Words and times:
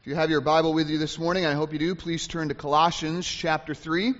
If 0.00 0.06
you 0.06 0.14
have 0.14 0.30
your 0.30 0.40
Bible 0.40 0.72
with 0.72 0.88
you 0.88 0.96
this 0.96 1.18
morning, 1.18 1.44
I 1.44 1.52
hope 1.52 1.74
you 1.74 1.78
do, 1.78 1.94
please 1.94 2.26
turn 2.26 2.48
to 2.48 2.54
Colossians 2.54 3.26
chapter 3.26 3.74
3. 3.74 4.14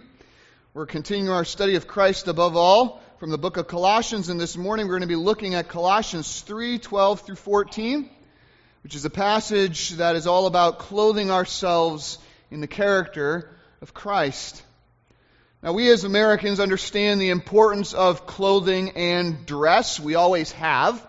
We're 0.75 0.85
continuing 0.85 1.31
our 1.31 1.47
study 1.47 1.77
of 1.77 1.87
Christ 1.87 2.29
above 2.29 2.55
all 2.55 3.01
from 3.19 3.31
the 3.31 3.39
book 3.39 3.57
of 3.57 3.67
Colossians, 3.67 4.29
and 4.29 4.39
this 4.39 4.59
morning 4.59 4.87
we're 4.89 4.99
going 4.99 5.09
to 5.09 5.17
be 5.17 5.17
looking 5.17 5.55
at 5.55 5.69
Colossians 5.69 6.43
3 6.43 6.81
12 6.81 7.21
through 7.21 7.37
14, 7.37 8.11
which 8.83 8.95
is 8.95 9.07
a 9.07 9.11
passage 9.11 9.93
that 9.93 10.17
is 10.17 10.27
all 10.27 10.47
about 10.47 10.81
clothing 10.81 11.31
ourselves 11.31 12.19
in 12.51 12.61
the 12.61 12.67
character 12.67 13.49
of 13.81 13.95
Christ. 13.95 14.63
Now, 15.63 15.73
we 15.73 15.89
as 15.89 16.05
Americans 16.05 16.61
understand 16.61 17.23
the 17.23 17.31
importance 17.31 17.95
of 17.95 18.27
clothing 18.27 18.91
and 18.97 19.47
dress. 19.47 19.99
We 19.99 20.15
always 20.15 20.53
have. 20.53 21.03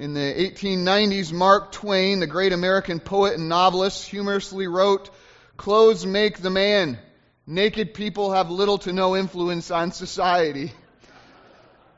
In 0.00 0.14
the 0.14 0.20
1890s, 0.20 1.30
Mark 1.30 1.72
Twain, 1.72 2.20
the 2.20 2.26
great 2.26 2.54
American 2.54 3.00
poet 3.00 3.34
and 3.34 3.50
novelist, 3.50 4.08
humorously 4.08 4.66
wrote, 4.66 5.10
Clothes 5.58 6.06
make 6.06 6.38
the 6.38 6.48
man. 6.48 6.98
Naked 7.46 7.92
people 7.92 8.32
have 8.32 8.50
little 8.50 8.78
to 8.78 8.94
no 8.94 9.14
influence 9.14 9.70
on 9.70 9.92
society. 9.92 10.72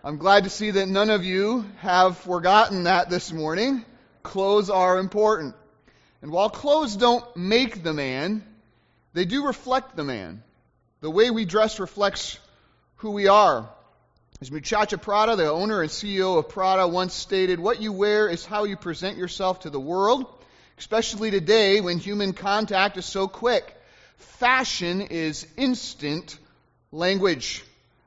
I'm 0.02 0.16
glad 0.16 0.43
to 0.43 0.51
see 0.51 0.73
that 0.73 0.88
none 0.88 1.10
of 1.10 1.24
you 1.24 1.65
have 1.79 2.19
forgotten 2.19 2.83
that 2.84 3.09
this 3.09 3.33
morning. 3.33 3.84
Clothes 4.24 4.69
are 4.69 4.98
important. 4.98 5.55
And 6.23 6.32
while 6.32 6.51
clothes 6.51 6.96
don't 6.96 7.24
make 7.37 7.84
the 7.84 7.93
man, 7.93 8.45
they 9.12 9.27
do 9.27 9.46
reflect 9.46 9.95
the 9.95 10.02
man. 10.02 10.43
The 11.02 11.10
way 11.10 11.30
we 11.30 11.45
dress 11.45 11.79
reflects 11.79 12.37
who 12.96 13.12
we 13.12 13.29
are. 13.29 13.71
As 14.42 14.51
Miuccia 14.51 15.01
Prada, 15.01 15.37
the 15.37 15.48
owner 15.48 15.82
and 15.82 15.88
CEO 15.88 16.37
of 16.37 16.48
Prada, 16.48 16.88
once 16.88 17.14
stated, 17.14 17.60
What 17.60 17.80
you 17.80 17.92
wear 17.92 18.27
is 18.27 18.45
how 18.45 18.65
you 18.65 18.77
present 18.77 19.16
yourself 19.16 19.60
to 19.60 19.70
the 19.70 19.78
world, 19.78 20.27
especially 20.78 21.30
today 21.30 21.80
when 21.80 21.98
human 21.98 22.32
contact 22.32 22.96
is 22.96 23.06
so 23.06 23.28
quick. 23.28 23.73
Fashion 24.16 25.01
is 25.01 25.46
instant 25.57 26.37
language. 26.90 27.62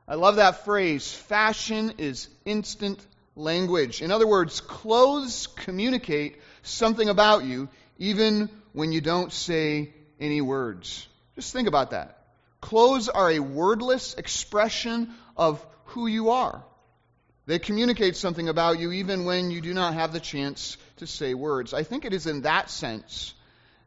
I 0.10 0.16
love 0.16 0.36
that 0.36 0.66
phrase. 0.66 1.10
Fashion 1.10 1.94
is 2.00 2.28
instant 2.44 3.00
language. 3.38 4.02
In 4.02 4.12
other 4.12 4.28
words, 4.28 4.60
clothes 4.60 5.48
communicate 5.48 6.42
something 6.64 7.08
about 7.08 7.46
you 7.46 7.70
even 7.98 8.50
when 8.74 8.92
you 8.92 9.00
don't 9.00 9.32
say 9.32 9.94
any 10.20 10.42
words. 10.42 11.08
Just 11.36 11.54
think 11.54 11.70
about 11.70 11.92
that. 11.92 12.20
Clothes 12.60 13.08
are 13.08 13.32
a 13.32 13.40
wordless 13.40 14.16
expression 14.16 15.14
of 15.38 15.66
who 15.96 16.08
you 16.08 16.30
are. 16.32 16.62
They 17.48 17.58
communicate 17.58 18.18
something 18.18 18.50
about 18.50 18.80
you 18.80 18.92
even 18.92 19.24
when 19.24 19.50
you 19.50 19.62
do 19.62 19.74
not 19.74 19.94
have 19.94 20.12
the 20.12 20.20
chance 20.20 20.78
to 20.98 21.08
say 21.08 21.34
words. 21.34 21.74
I 21.74 21.84
think 21.84 22.04
it 22.04 22.14
is 22.14 22.28
in 22.28 22.42
that 22.42 22.70
sense 22.70 23.34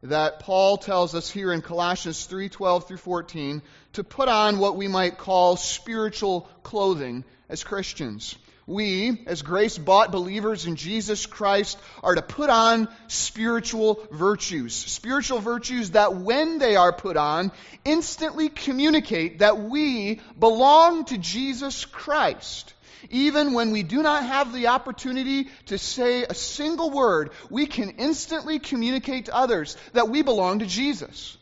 that 0.03 0.41
Paul 0.41 0.79
tells 0.79 1.14
us 1.14 1.31
here 1.31 1.53
in 1.53 1.61
Colossians 1.61 2.27
3:12 2.27 2.86
through 2.86 2.97
14 2.97 3.62
to 3.92 4.05
put 4.05 4.29
on 4.29 4.59
what 4.59 4.77
we 4.77 4.89
might 4.89 5.19
call 5.19 5.56
spiritual 5.56 6.48
clothing 6.62 7.25
as 7.48 7.62
Christians 7.62 8.36
we, 8.69 9.22
as 9.27 9.41
grace 9.41 9.78
bought 9.78 10.12
believers 10.12 10.66
in 10.66 10.77
Jesus 10.77 11.24
Christ, 11.24 11.78
are 12.02 12.14
to 12.14 12.22
put 12.22 12.50
on 12.50 12.88
spiritual 13.06 14.06
virtues. 14.11 14.74
Spiritual 14.74 15.38
virtues 15.38 15.92
that, 15.92 16.14
when 16.14 16.58
they 16.58 16.77
are 16.77 16.92
put 16.92 17.16
on, 17.16 17.50
instantly 17.86 18.50
communicate 18.50 19.39
that 19.39 19.58
we 19.58 20.20
belong 20.39 21.06
to 21.06 21.16
Jesus 21.16 21.86
Christ. 21.86 22.74
Even 23.08 23.55
when 23.55 23.70
we 23.70 23.83
do 23.83 24.02
not 24.02 24.24
have 24.24 24.52
the 24.52 24.66
opportunity 24.66 25.48
to 25.66 25.78
say 25.78 26.24
a 26.24 26.34
single 26.34 26.91
word, 26.91 27.30
we 27.48 27.66
can 27.66 27.91
instantly 27.91 28.58
communicate 28.58 29.27
to 29.27 29.34
others 29.34 29.78
that 29.94 30.11
we 30.11 30.20
belong 30.20 30.58
to 30.58 30.66
Jesus. 30.66 31.39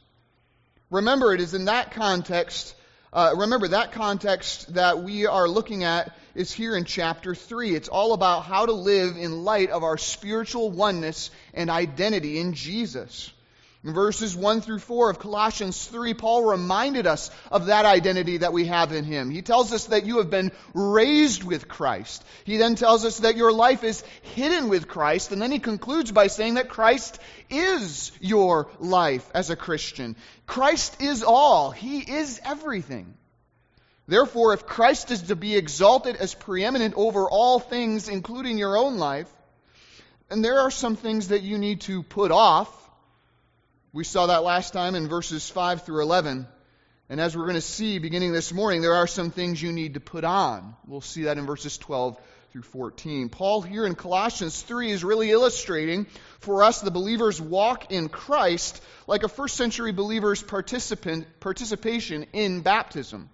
Remember, 0.91 1.35
it 1.35 1.41
is 1.41 1.55
in 1.55 1.65
that 1.65 1.91
context, 1.91 2.77
uh, 3.13 3.35
remember 3.37 3.67
that 3.69 3.91
context 3.91 4.75
that 4.75 5.03
we 5.03 5.27
are 5.27 5.49
looking 5.49 5.83
at 5.83 6.17
is 6.37 6.53
here 6.53 6.77
in 6.77 6.85
chapter 6.85 7.35
3. 7.35 7.75
It's 7.75 7.89
all 7.89 8.13
about 8.13 8.45
how 8.45 8.67
to 8.67 8.73
live 8.73 9.17
in 9.17 9.45
light 9.45 9.71
of 9.71 9.83
our 9.83 9.97
spiritual 9.97 10.71
oneness 10.71 11.31
and 11.55 11.71
identity 11.71 12.39
in 12.39 12.53
Jesus. 12.53 13.33
In 13.85 13.95
verses 13.95 14.35
1 14.35 14.63
through 14.63 14.81
4 14.81 15.11
of 15.11 15.19
Colossians 15.21 15.87
3, 15.87 16.15
Paul 16.15 16.45
reminded 16.45 17.07
us 17.07 17.31
of 17.53 17.67
that 17.67 17.85
identity 17.85 18.39
that 18.39 18.53
we 18.53 18.67
have 18.67 18.93
in 18.93 19.05
him. 19.05 19.31
He 19.31 19.43
tells 19.43 19.73
us 19.73 19.87
that 19.87 20.05
you 20.05 20.19
have 20.19 20.29
been 20.29 20.51
raised 20.75 21.45
with 21.45 21.69
Christ. 21.69 22.25
He 22.45 22.57
then 22.57 22.75
tells 22.75 23.05
us 23.05 23.19
that 23.19 23.37
your 23.37 23.53
life 23.53 23.85
is 23.85 24.03
hidden 24.35 24.69
with 24.69 24.89
Christ, 24.89 25.31
and 25.31 25.41
then 25.41 25.53
he 25.53 25.61
concludes 25.61 26.11
by 26.11 26.27
saying 26.27 26.55
that 26.55 26.69
Christ 26.69 27.21
is 27.49 28.11
your 28.21 28.69
life 28.81 29.29
as 29.35 29.51
a 29.51 29.57
Christian. 29.57 30.17
Christ 30.47 31.01
is 31.01 31.23
all, 31.23 31.71
He 31.71 32.01
is 32.01 32.41
everything. 32.45 33.15
Therefore, 34.09 34.55
if 34.55 34.67
Christ 34.67 35.11
is 35.11 35.23
to 35.23 35.37
be 35.37 35.57
exalted 35.57 36.17
as 36.17 36.35
preeminent 36.35 36.95
over 36.97 37.29
all 37.29 37.59
things, 37.59 38.09
including 38.09 38.57
your 38.57 38.77
own 38.77 38.99
life, 38.99 39.29
and 40.31 40.45
there 40.45 40.61
are 40.61 40.71
some 40.71 40.97
things 40.97 41.29
that 41.29 41.43
you 41.43 41.59
need 41.59 41.83
to 41.83 42.03
put 42.03 42.31
off. 42.31 42.69
We 43.93 44.05
saw 44.05 44.27
that 44.27 44.43
last 44.43 44.73
time 44.73 44.95
in 44.95 45.09
verses 45.09 45.49
5 45.51 45.83
through 45.83 46.03
11. 46.03 46.47
And 47.09 47.21
as 47.21 47.37
we're 47.37 47.45
going 47.45 47.55
to 47.55 47.61
see 47.61 47.99
beginning 47.99 48.33
this 48.33 48.53
morning, 48.53 48.83
there 48.83 48.95
are 48.95 49.07
some 49.07 49.31
things 49.31 49.63
you 49.63 49.73
need 49.73 49.95
to 49.95 50.01
put 50.01 50.25
on. 50.25 50.75
We'll 50.87 51.01
see 51.01 51.25
that 51.25 51.39
in 51.39 51.47
verses 51.47 51.79
12 51.79 52.19
through 52.53 52.63
14. 52.63 53.29
Paul 53.29 53.63
here 53.63 53.87
in 53.87 53.95
Colossians 53.95 54.61
3 54.63 54.91
is 54.91 55.05
really 55.05 55.31
illustrating 55.31 56.07
for 56.41 56.65
us, 56.65 56.81
the 56.81 56.91
believers, 56.91 57.41
walk 57.41 57.93
in 57.93 58.09
Christ 58.09 58.83
like 59.07 59.23
a 59.23 59.29
first 59.29 59.57
century 59.57 59.93
believer's 59.93 60.43
participation 60.43 62.27
in 62.33 62.63
baptism. 62.63 63.31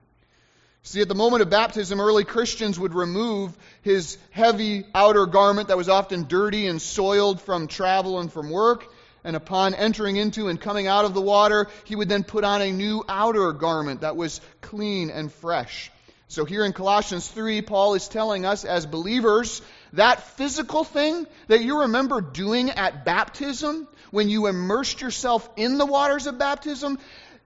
See, 0.85 1.01
at 1.01 1.09
the 1.09 1.15
moment 1.15 1.43
of 1.43 1.51
baptism, 1.51 2.01
early 2.01 2.25
Christians 2.25 2.79
would 2.79 2.93
remove 2.93 3.57
his 3.83 4.19
heavy 4.33 4.85
outer 4.93 5.27
garment 5.27 5.69
that 5.69 5.77
was 5.77 5.89
often 5.89 6.27
dirty 6.27 6.67
and 6.67 6.83
soiled 6.83 7.41
from 7.41 7.69
travel 7.69 8.19
and 8.19 8.33
from 8.33 8.51
work. 8.51 8.93
And 9.23 9.37
upon 9.37 9.75
entering 9.75 10.17
into 10.17 10.49
and 10.49 10.61
coming 10.61 10.89
out 10.89 11.05
of 11.05 11.15
the 11.15 11.21
water, 11.21 11.69
he 11.85 11.95
would 11.95 12.09
then 12.09 12.25
put 12.25 12.43
on 12.43 12.61
a 12.61 12.73
new 12.73 13.05
outer 13.09 13.53
garment 13.53 14.01
that 14.01 14.17
was 14.17 14.41
clean 14.61 15.11
and 15.11 15.33
fresh. 15.33 15.93
So 16.27 16.45
here 16.45 16.65
in 16.65 16.73
Colossians 16.73 17.29
3, 17.29 17.63
Paul 17.63 17.95
is 17.95 18.09
telling 18.09 18.45
us 18.45 18.65
as 18.65 18.85
believers 18.85 19.63
that 19.93 20.23
physical 20.37 20.83
thing 20.83 21.27
that 21.47 21.63
you 21.63 21.83
remember 21.83 22.21
doing 22.21 22.71
at 22.71 23.05
baptism, 23.05 23.87
when 24.11 24.29
you 24.29 24.47
immersed 24.49 25.01
yourself 25.01 25.49
in 25.57 25.79
the 25.79 25.87
waters 25.87 26.27
of 26.27 26.39
baptism, 26.39 26.99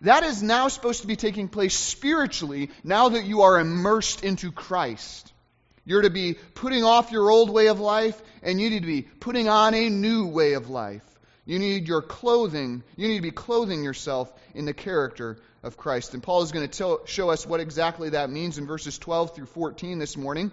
that 0.02 0.22
is 0.22 0.42
now 0.42 0.68
supposed 0.68 1.02
to 1.02 1.06
be 1.06 1.16
taking 1.16 1.48
place 1.48 1.74
spiritually 1.74 2.70
now 2.84 3.08
that 3.08 3.24
you 3.24 3.42
are 3.42 3.58
immersed 3.58 4.24
into 4.24 4.52
Christ. 4.52 5.32
You're 5.84 6.02
to 6.02 6.10
be 6.10 6.34
putting 6.54 6.84
off 6.84 7.12
your 7.12 7.30
old 7.30 7.48
way 7.48 7.68
of 7.68 7.78
life, 7.78 8.20
and 8.42 8.60
you 8.60 8.70
need 8.70 8.80
to 8.80 8.86
be 8.86 9.02
putting 9.02 9.48
on 9.48 9.72
a 9.74 9.88
new 9.88 10.26
way 10.26 10.54
of 10.54 10.68
life. 10.68 11.04
You 11.44 11.60
need 11.60 11.86
your 11.86 12.02
clothing, 12.02 12.82
you 12.96 13.06
need 13.06 13.16
to 13.16 13.22
be 13.22 13.30
clothing 13.30 13.84
yourself 13.84 14.32
in 14.52 14.64
the 14.64 14.74
character 14.74 15.38
of 15.62 15.76
Christ. 15.76 16.12
And 16.12 16.22
Paul 16.22 16.42
is 16.42 16.50
going 16.50 16.68
to 16.68 16.78
tell, 16.78 17.06
show 17.06 17.30
us 17.30 17.46
what 17.46 17.60
exactly 17.60 18.10
that 18.10 18.30
means 18.30 18.58
in 18.58 18.66
verses 18.66 18.98
12 18.98 19.36
through 19.36 19.46
14 19.46 20.00
this 20.00 20.16
morning. 20.16 20.50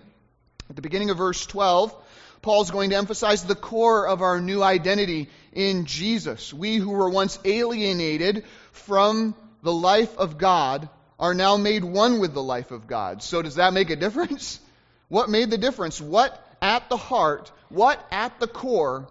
At 0.70 0.76
the 0.76 0.84
beginning 0.84 1.10
of 1.10 1.18
verse 1.18 1.46
12, 1.48 1.96
Paul's 2.44 2.72
going 2.72 2.92
to 2.92 2.98
emphasize 2.98 3.44
the 3.44 3.56
core 3.56 4.06
of 4.08 4.22
our 4.22 4.40
new 4.40 4.62
identity 4.62 5.30
in 5.54 5.86
Jesus. 5.86 6.54
We 6.54 6.76
who 6.76 6.92
were 6.92 7.10
once 7.10 7.40
alienated 7.46 8.44
from 8.74 9.34
the 9.64 9.72
life 9.72 10.18
of 10.18 10.38
God 10.38 10.90
are 11.18 11.34
now 11.34 11.56
made 11.56 11.86
one 11.86 12.20
with 12.20 12.34
the 12.34 12.44
life 12.44 12.72
of 12.72 12.86
God. 12.86 13.24
So 13.24 13.42
does 13.42 13.56
that 13.56 13.74
make 13.74 13.90
a 13.90 13.96
difference? 13.96 14.60
What 15.10 15.30
made 15.30 15.52
the 15.52 15.60
difference? 15.60 16.02
What 16.02 16.44
at 16.60 16.90
the 16.90 16.98
heart, 16.98 17.52
what 17.70 18.04
at 18.10 18.40
the 18.40 18.48
core 18.48 19.08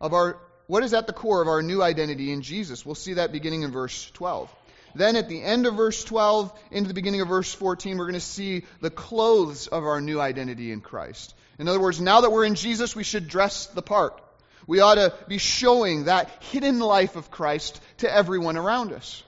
of 0.00 0.12
our 0.12 0.38
what 0.68 0.84
is 0.84 0.94
at 0.94 1.08
the 1.08 1.12
core 1.12 1.42
of 1.42 1.48
our 1.48 1.60
new 1.60 1.82
identity 1.82 2.30
in 2.30 2.42
Jesus? 2.42 2.86
We'll 2.86 2.94
see 2.94 3.14
that 3.14 3.32
beginning 3.32 3.62
in 3.62 3.72
verse 3.72 4.10
12. 4.12 4.48
Then 4.94 5.16
at 5.16 5.28
the 5.28 5.42
end 5.42 5.66
of 5.66 5.74
verse 5.74 6.04
12 6.04 6.52
into 6.70 6.88
the 6.88 6.94
beginning 6.94 7.20
of 7.20 7.28
verse 7.28 7.52
14, 7.52 7.98
we're 7.98 8.04
going 8.04 8.14
to 8.14 8.20
see 8.20 8.64
the 8.80 8.90
clothes 8.90 9.66
of 9.66 9.82
our 9.82 10.00
new 10.00 10.20
identity 10.20 10.70
in 10.70 10.80
Christ. 10.80 11.34
In 11.58 11.68
other 11.68 11.80
words, 11.80 12.00
now 12.00 12.22
that 12.22 12.32
we're 12.32 12.44
in 12.44 12.54
Jesus, 12.54 12.96
we 12.96 13.04
should 13.04 13.28
dress 13.28 13.66
the 13.66 13.82
part. 13.82 14.20
We 14.66 14.80
ought 14.80 14.96
to 14.96 15.14
be 15.28 15.38
showing 15.38 16.04
that 16.04 16.30
hidden 16.44 16.78
life 16.78 17.16
of 17.16 17.30
Christ 17.30 17.80
to 17.98 18.12
everyone 18.12 18.56
around 18.56 18.92
us. 18.92 19.22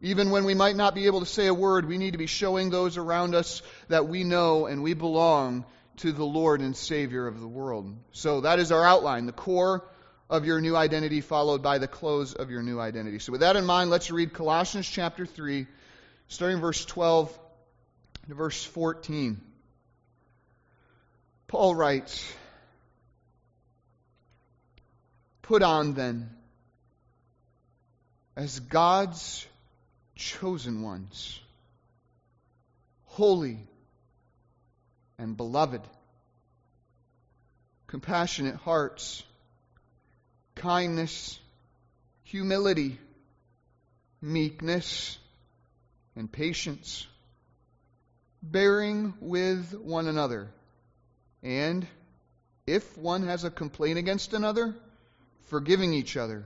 Even 0.00 0.30
when 0.30 0.44
we 0.44 0.54
might 0.54 0.76
not 0.76 0.94
be 0.94 1.06
able 1.06 1.20
to 1.20 1.26
say 1.26 1.46
a 1.46 1.54
word, 1.54 1.88
we 1.88 1.98
need 1.98 2.12
to 2.12 2.18
be 2.18 2.26
showing 2.26 2.70
those 2.70 2.96
around 2.96 3.34
us 3.34 3.62
that 3.88 4.06
we 4.06 4.22
know 4.22 4.66
and 4.66 4.82
we 4.82 4.94
belong 4.94 5.64
to 5.96 6.12
the 6.12 6.24
Lord 6.24 6.60
and 6.60 6.76
Savior 6.76 7.26
of 7.26 7.40
the 7.40 7.48
world. 7.48 7.92
So 8.12 8.42
that 8.42 8.60
is 8.60 8.70
our 8.70 8.84
outline, 8.84 9.26
the 9.26 9.32
core 9.32 9.84
of 10.30 10.44
your 10.44 10.60
new 10.60 10.76
identity, 10.76 11.20
followed 11.20 11.62
by 11.62 11.78
the 11.78 11.88
clothes 11.88 12.34
of 12.34 12.50
your 12.50 12.62
new 12.62 12.78
identity. 12.78 13.18
So 13.18 13.32
with 13.32 13.40
that 13.40 13.56
in 13.56 13.64
mind, 13.64 13.90
let's 13.90 14.10
read 14.10 14.32
Colossians 14.32 14.88
chapter 14.88 15.26
3, 15.26 15.66
starting 16.28 16.60
verse 16.60 16.84
12 16.84 17.36
to 18.28 18.34
verse 18.34 18.62
14. 18.62 19.40
Paul 21.48 21.74
writes, 21.74 22.30
Put 25.40 25.62
on 25.62 25.94
then 25.94 26.28
as 28.36 28.60
God's 28.60 29.46
chosen 30.14 30.82
ones, 30.82 31.40
holy 33.06 33.58
and 35.18 35.38
beloved, 35.38 35.80
compassionate 37.86 38.56
hearts, 38.56 39.22
kindness, 40.54 41.40
humility, 42.24 42.98
meekness, 44.20 45.18
and 46.14 46.30
patience, 46.30 47.06
bearing 48.42 49.14
with 49.20 49.72
one 49.72 50.08
another, 50.08 50.50
and 51.42 51.86
if 52.66 52.98
one 52.98 53.26
has 53.26 53.44
a 53.44 53.50
complaint 53.50 53.98
against 53.98 54.34
another, 54.34 54.74
forgiving 55.44 55.92
each 55.94 56.16
other. 56.16 56.44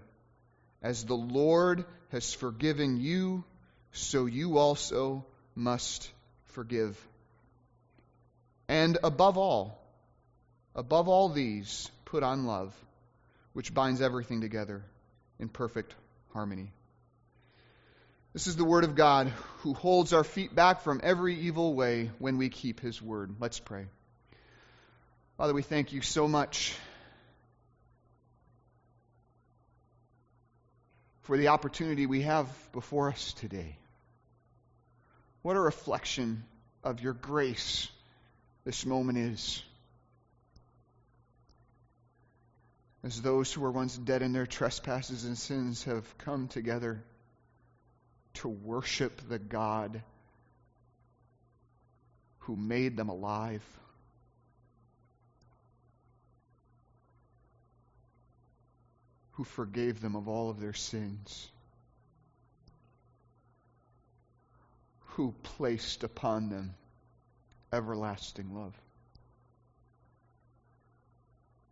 As 0.83 1.05
the 1.05 1.17
Lord 1.17 1.85
has 2.11 2.35
forgiven 2.35 3.01
you, 3.01 3.45
so 3.93 4.27
you 4.27 4.59
also 4.59 5.25
must 5.55 6.11
forgive. 6.47 6.99
And 8.69 8.99
above 9.05 9.39
all, 9.39 9.79
above 10.75 11.09
all 11.09 11.29
these, 11.29 11.91
put 12.05 12.23
on 12.23 12.47
love, 12.47 12.75
which 13.53 13.75
binds 13.75 14.01
everything 14.01 14.41
together 14.41 14.83
in 15.39 15.49
perfect 15.49 15.95
harmony. 16.33 16.71
This 18.33 18.47
is 18.47 18.57
the 18.57 18.65
Word 18.65 18.85
of 18.85 18.95
God 18.95 19.29
who 19.59 19.75
holds 19.75 20.13
our 20.13 20.25
feet 20.25 20.55
back 20.55 20.81
from 20.81 21.01
every 21.03 21.39
evil 21.41 21.75
way 21.75 22.11
when 22.19 22.39
we 22.39 22.49
keep 22.49 22.81
His 22.81 23.01
Word. 23.03 23.37
Let's 23.39 23.61
pray. 23.61 23.87
Father, 25.39 25.55
we 25.55 25.63
thank 25.63 25.93
you 25.93 26.03
so 26.03 26.29
much 26.29 26.77
for 31.23 31.39
the 31.39 31.49
opportunity 31.49 32.05
we 32.07 32.23
have 32.23 32.47
before 32.73 33.09
us 33.09 33.33
today. 33.33 33.77
What 35.41 35.57
a 35.57 35.61
reflection 35.61 36.45
of 36.85 37.01
your 37.01 37.15
grace 37.15 37.89
this 38.65 38.85
moment 38.85 39.17
is. 39.17 39.63
As 43.03 43.23
those 43.23 43.51
who 43.53 43.63
were 43.63 43.73
once 43.73 43.97
dead 43.97 44.21
in 44.23 44.33
their 44.33 44.47
trespasses 44.47 45.25
and 45.25 45.37
sins 45.37 45.85
have 45.85 46.19
come 46.19 46.47
together 46.47 47.03
to 48.35 48.49
worship 48.49 49.29
the 49.29 49.39
God 49.39 50.03
who 52.41 52.55
made 52.55 52.97
them 52.99 53.09
alive. 53.09 53.65
Who 59.43 59.47
forgave 59.47 60.01
them 60.01 60.15
of 60.15 60.29
all 60.29 60.51
of 60.51 60.61
their 60.61 60.73
sins. 60.73 61.51
Who 65.17 65.35
placed 65.43 66.05
upon 66.05 66.49
them 66.49 66.77
everlasting 67.73 68.55
love. 68.55 68.73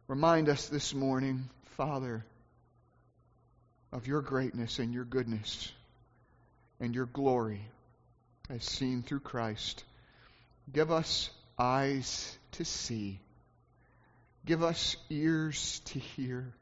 Remind 0.08 0.48
us 0.48 0.66
this 0.66 0.92
morning, 0.92 1.48
Father, 1.76 2.24
of 3.92 4.08
your 4.08 4.20
greatness 4.20 4.80
and 4.80 4.92
your 4.92 5.04
goodness 5.04 5.70
and 6.80 6.92
your 6.92 7.06
glory 7.06 7.64
as 8.48 8.64
seen 8.64 9.04
through 9.04 9.20
Christ. 9.20 9.84
Give 10.72 10.90
us 10.90 11.30
eyes 11.56 12.36
to 12.50 12.64
see. 12.64 13.20
Give 14.44 14.64
us 14.64 14.96
ears 15.08 15.80
to 15.84 16.00
hear. 16.00 16.52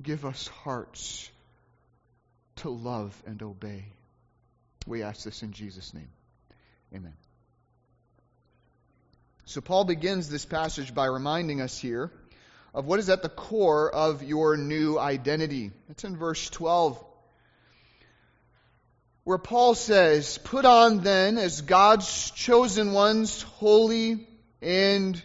Give 0.00 0.24
us 0.24 0.48
hearts 0.48 1.30
to 2.56 2.70
love 2.70 3.20
and 3.26 3.42
obey. 3.42 3.84
We 4.86 5.02
ask 5.02 5.24
this 5.24 5.42
in 5.42 5.52
Jesus' 5.52 5.94
name. 5.94 6.08
Amen. 6.94 7.14
So, 9.46 9.60
Paul 9.60 9.84
begins 9.84 10.28
this 10.28 10.44
passage 10.44 10.94
by 10.94 11.06
reminding 11.06 11.60
us 11.60 11.78
here 11.78 12.10
of 12.74 12.86
what 12.86 12.98
is 12.98 13.08
at 13.08 13.22
the 13.22 13.28
core 13.28 13.94
of 13.94 14.22
your 14.22 14.56
new 14.56 14.98
identity. 14.98 15.70
It's 15.88 16.04
in 16.04 16.16
verse 16.16 16.50
12 16.50 17.02
where 19.24 19.38
Paul 19.38 19.74
says, 19.74 20.38
Put 20.38 20.64
on 20.64 21.00
then 21.00 21.38
as 21.38 21.62
God's 21.62 22.30
chosen 22.32 22.92
ones, 22.92 23.42
holy 23.42 24.28
and 24.60 25.20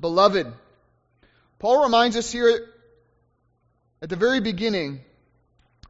beloved. 0.00 0.46
Paul 1.58 1.82
reminds 1.84 2.16
us 2.16 2.30
here 2.30 2.68
at 4.02 4.08
the 4.08 4.16
very 4.16 4.40
beginning 4.40 5.00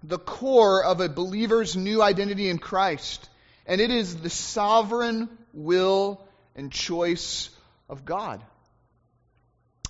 the 0.02 0.18
core 0.18 0.84
of 0.84 1.00
a 1.00 1.08
believer's 1.08 1.76
new 1.76 2.00
identity 2.00 2.48
in 2.48 2.58
Christ, 2.58 3.28
and 3.66 3.80
it 3.80 3.90
is 3.90 4.16
the 4.16 4.30
sovereign 4.30 5.28
will 5.52 6.20
and 6.54 6.70
choice 6.70 7.50
of 7.88 8.04
God. 8.04 8.42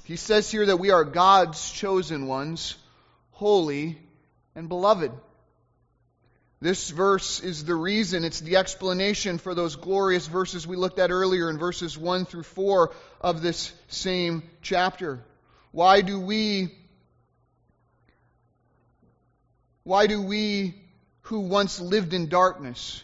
He 0.04 0.16
says 0.16 0.50
here 0.50 0.66
that 0.66 0.78
we 0.78 0.90
are 0.90 1.04
God's 1.04 1.70
chosen 1.70 2.26
ones, 2.26 2.76
holy 3.32 3.98
and 4.54 4.68
beloved. 4.68 5.12
This 6.60 6.88
verse 6.88 7.40
is 7.40 7.64
the 7.64 7.74
reason, 7.74 8.24
it's 8.24 8.40
the 8.40 8.56
explanation 8.56 9.36
for 9.36 9.54
those 9.54 9.76
glorious 9.76 10.26
verses 10.26 10.66
we 10.66 10.76
looked 10.76 10.98
at 10.98 11.10
earlier 11.10 11.50
in 11.50 11.58
verses 11.58 11.98
1 11.98 12.24
through 12.24 12.44
4 12.44 12.94
of 13.20 13.42
this 13.42 13.72
same 13.88 14.42
chapter. 14.62 15.22
Why 15.72 16.00
do 16.00 16.18
we 16.18 16.72
why 19.86 20.06
do 20.06 20.20
we 20.20 20.74
who 21.22 21.40
once 21.40 21.80
lived 21.80 22.12
in 22.12 22.28
darkness 22.28 23.02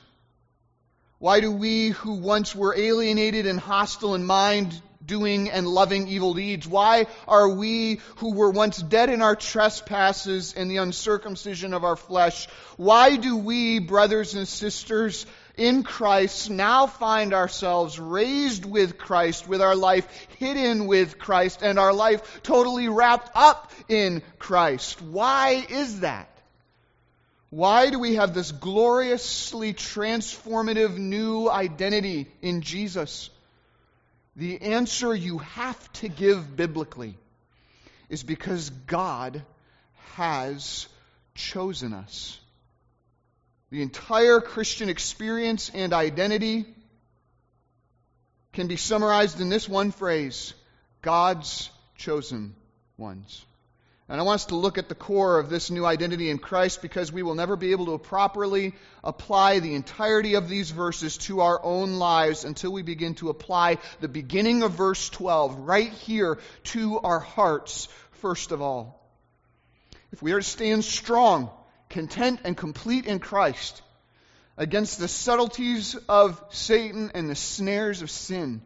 why 1.22 1.38
do 1.38 1.52
we 1.52 1.90
who 1.90 2.14
once 2.14 2.52
were 2.52 2.76
alienated 2.76 3.46
and 3.46 3.60
hostile 3.60 4.16
in 4.16 4.24
mind 4.24 4.82
doing 5.06 5.50
and 5.52 5.68
loving 5.68 6.08
evil 6.08 6.34
deeds? 6.34 6.66
Why 6.66 7.06
are 7.28 7.48
we 7.48 8.00
who 8.16 8.34
were 8.34 8.50
once 8.50 8.78
dead 8.78 9.08
in 9.08 9.22
our 9.22 9.36
trespasses 9.36 10.52
and 10.54 10.68
the 10.68 10.78
uncircumcision 10.78 11.74
of 11.74 11.84
our 11.84 11.94
flesh, 11.94 12.48
why 12.76 13.14
do 13.14 13.36
we, 13.36 13.78
brothers 13.78 14.34
and 14.34 14.48
sisters, 14.48 15.24
in 15.56 15.84
Christ 15.84 16.50
now 16.50 16.88
find 16.88 17.32
ourselves 17.34 18.00
raised 18.00 18.64
with 18.64 18.98
Christ, 18.98 19.46
with 19.46 19.62
our 19.62 19.76
life 19.76 20.08
hidden 20.40 20.88
with 20.88 21.20
Christ, 21.20 21.62
and 21.62 21.78
our 21.78 21.92
life 21.92 22.42
totally 22.42 22.88
wrapped 22.88 23.30
up 23.36 23.70
in 23.88 24.24
Christ? 24.40 25.00
Why 25.00 25.64
is 25.68 26.00
that? 26.00 26.31
Why 27.52 27.90
do 27.90 27.98
we 27.98 28.14
have 28.14 28.32
this 28.32 28.50
gloriously 28.50 29.74
transformative 29.74 30.96
new 30.96 31.50
identity 31.50 32.26
in 32.40 32.62
Jesus? 32.62 33.28
The 34.36 34.58
answer 34.62 35.14
you 35.14 35.36
have 35.36 35.92
to 36.00 36.08
give 36.08 36.56
biblically 36.56 37.14
is 38.08 38.22
because 38.22 38.70
God 38.70 39.42
has 40.14 40.88
chosen 41.34 41.92
us. 41.92 42.40
The 43.68 43.82
entire 43.82 44.40
Christian 44.40 44.88
experience 44.88 45.70
and 45.74 45.92
identity 45.92 46.64
can 48.54 48.66
be 48.66 48.76
summarized 48.76 49.42
in 49.42 49.50
this 49.50 49.68
one 49.68 49.90
phrase 49.90 50.54
God's 51.02 51.68
chosen 51.96 52.54
ones. 52.96 53.44
And 54.08 54.20
I 54.20 54.24
want 54.24 54.40
us 54.40 54.46
to 54.46 54.56
look 54.56 54.78
at 54.78 54.88
the 54.88 54.94
core 54.94 55.38
of 55.38 55.48
this 55.48 55.70
new 55.70 55.86
identity 55.86 56.28
in 56.28 56.38
Christ 56.38 56.82
because 56.82 57.12
we 57.12 57.22
will 57.22 57.36
never 57.36 57.56
be 57.56 57.70
able 57.70 57.86
to 57.86 57.98
properly 57.98 58.74
apply 59.04 59.60
the 59.60 59.74
entirety 59.74 60.34
of 60.34 60.48
these 60.48 60.70
verses 60.70 61.16
to 61.18 61.40
our 61.40 61.62
own 61.62 61.94
lives 61.94 62.44
until 62.44 62.72
we 62.72 62.82
begin 62.82 63.14
to 63.16 63.30
apply 63.30 63.78
the 64.00 64.08
beginning 64.08 64.64
of 64.64 64.72
verse 64.72 65.08
12 65.08 65.60
right 65.60 65.92
here 65.92 66.38
to 66.64 66.98
our 66.98 67.20
hearts, 67.20 67.88
first 68.20 68.50
of 68.50 68.60
all. 68.60 68.98
If 70.10 70.20
we 70.20 70.32
are 70.32 70.40
to 70.40 70.46
stand 70.46 70.84
strong, 70.84 71.48
content, 71.88 72.40
and 72.44 72.56
complete 72.56 73.06
in 73.06 73.20
Christ 73.20 73.82
against 74.56 74.98
the 74.98 75.08
subtleties 75.08 75.94
of 76.08 76.42
Satan 76.50 77.12
and 77.14 77.30
the 77.30 77.36
snares 77.36 78.02
of 78.02 78.10
sin, 78.10 78.62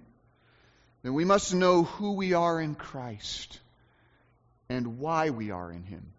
then 1.03 1.13
we 1.13 1.27
must 1.27 1.55
know 1.55 1.85
who 1.85 2.15
we 2.15 2.33
are 2.33 2.59
in 2.59 2.75
Christ 2.75 3.61
and 4.69 4.99
why 4.99 5.31
we 5.31 5.51
are 5.51 5.71
in 5.71 5.83
Him. 5.83 6.13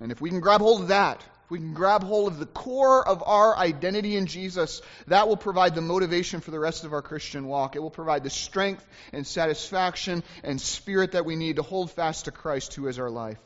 And 0.00 0.12
if 0.12 0.20
we 0.20 0.30
can 0.30 0.40
grab 0.40 0.60
hold 0.60 0.82
of 0.82 0.88
that, 0.88 1.22
if 1.44 1.50
we 1.50 1.58
can 1.58 1.74
grab 1.74 2.02
hold 2.02 2.32
of 2.32 2.38
the 2.38 2.46
core 2.46 3.06
of 3.06 3.22
our 3.24 3.56
identity 3.56 4.16
in 4.16 4.26
Jesus, 4.26 4.82
that 5.06 5.28
will 5.28 5.36
provide 5.36 5.74
the 5.74 5.80
motivation 5.80 6.40
for 6.40 6.50
the 6.50 6.58
rest 6.58 6.84
of 6.84 6.92
our 6.92 7.02
Christian 7.02 7.46
walk. 7.46 7.76
It 7.76 7.80
will 7.80 7.90
provide 7.90 8.24
the 8.24 8.30
strength 8.30 8.84
and 9.12 9.26
satisfaction 9.26 10.22
and 10.42 10.60
spirit 10.60 11.12
that 11.12 11.24
we 11.24 11.36
need 11.36 11.56
to 11.56 11.62
hold 11.62 11.90
fast 11.90 12.24
to 12.24 12.30
Christ, 12.30 12.74
who 12.74 12.88
is 12.88 12.98
our 12.98 13.10
life. 13.10 13.38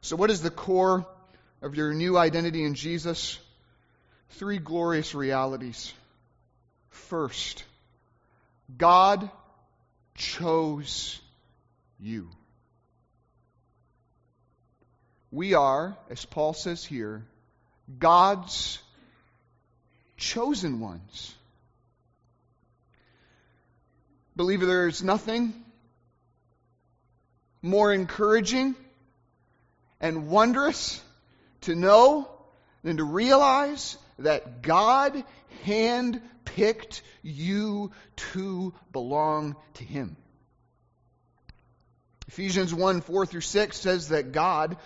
So, 0.00 0.16
what 0.16 0.30
is 0.30 0.42
the 0.42 0.50
core 0.50 1.06
of 1.62 1.74
your 1.74 1.92
new 1.92 2.16
identity 2.16 2.64
in 2.64 2.74
Jesus? 2.74 3.38
Three 4.30 4.58
glorious 4.58 5.14
realities. 5.14 5.92
First, 6.90 7.64
God 8.76 9.30
chose 10.14 11.18
you. 11.98 12.28
We 15.30 15.54
are, 15.54 15.96
as 16.08 16.24
Paul 16.24 16.54
says 16.54 16.84
here, 16.84 17.24
God's 17.98 18.78
chosen 20.16 20.80
ones. 20.80 21.34
Believer, 24.36 24.66
there's 24.66 25.02
nothing 25.02 25.52
more 27.60 27.92
encouraging 27.92 28.74
and 30.00 30.28
wondrous 30.28 31.02
to 31.62 31.74
know 31.74 32.30
than 32.82 32.98
to 32.98 33.04
realize 33.04 33.98
that 34.20 34.62
God 34.62 35.24
hand 35.64 36.22
picked 36.44 37.02
you 37.22 37.90
to 38.32 38.72
belong 38.92 39.56
to 39.74 39.84
Him. 39.84 40.16
Ephesians 42.28 42.72
1 42.72 43.00
4 43.00 43.26
through 43.26 43.40
6 43.40 43.76
says 43.76 44.08
that 44.08 44.32
God 44.32 44.76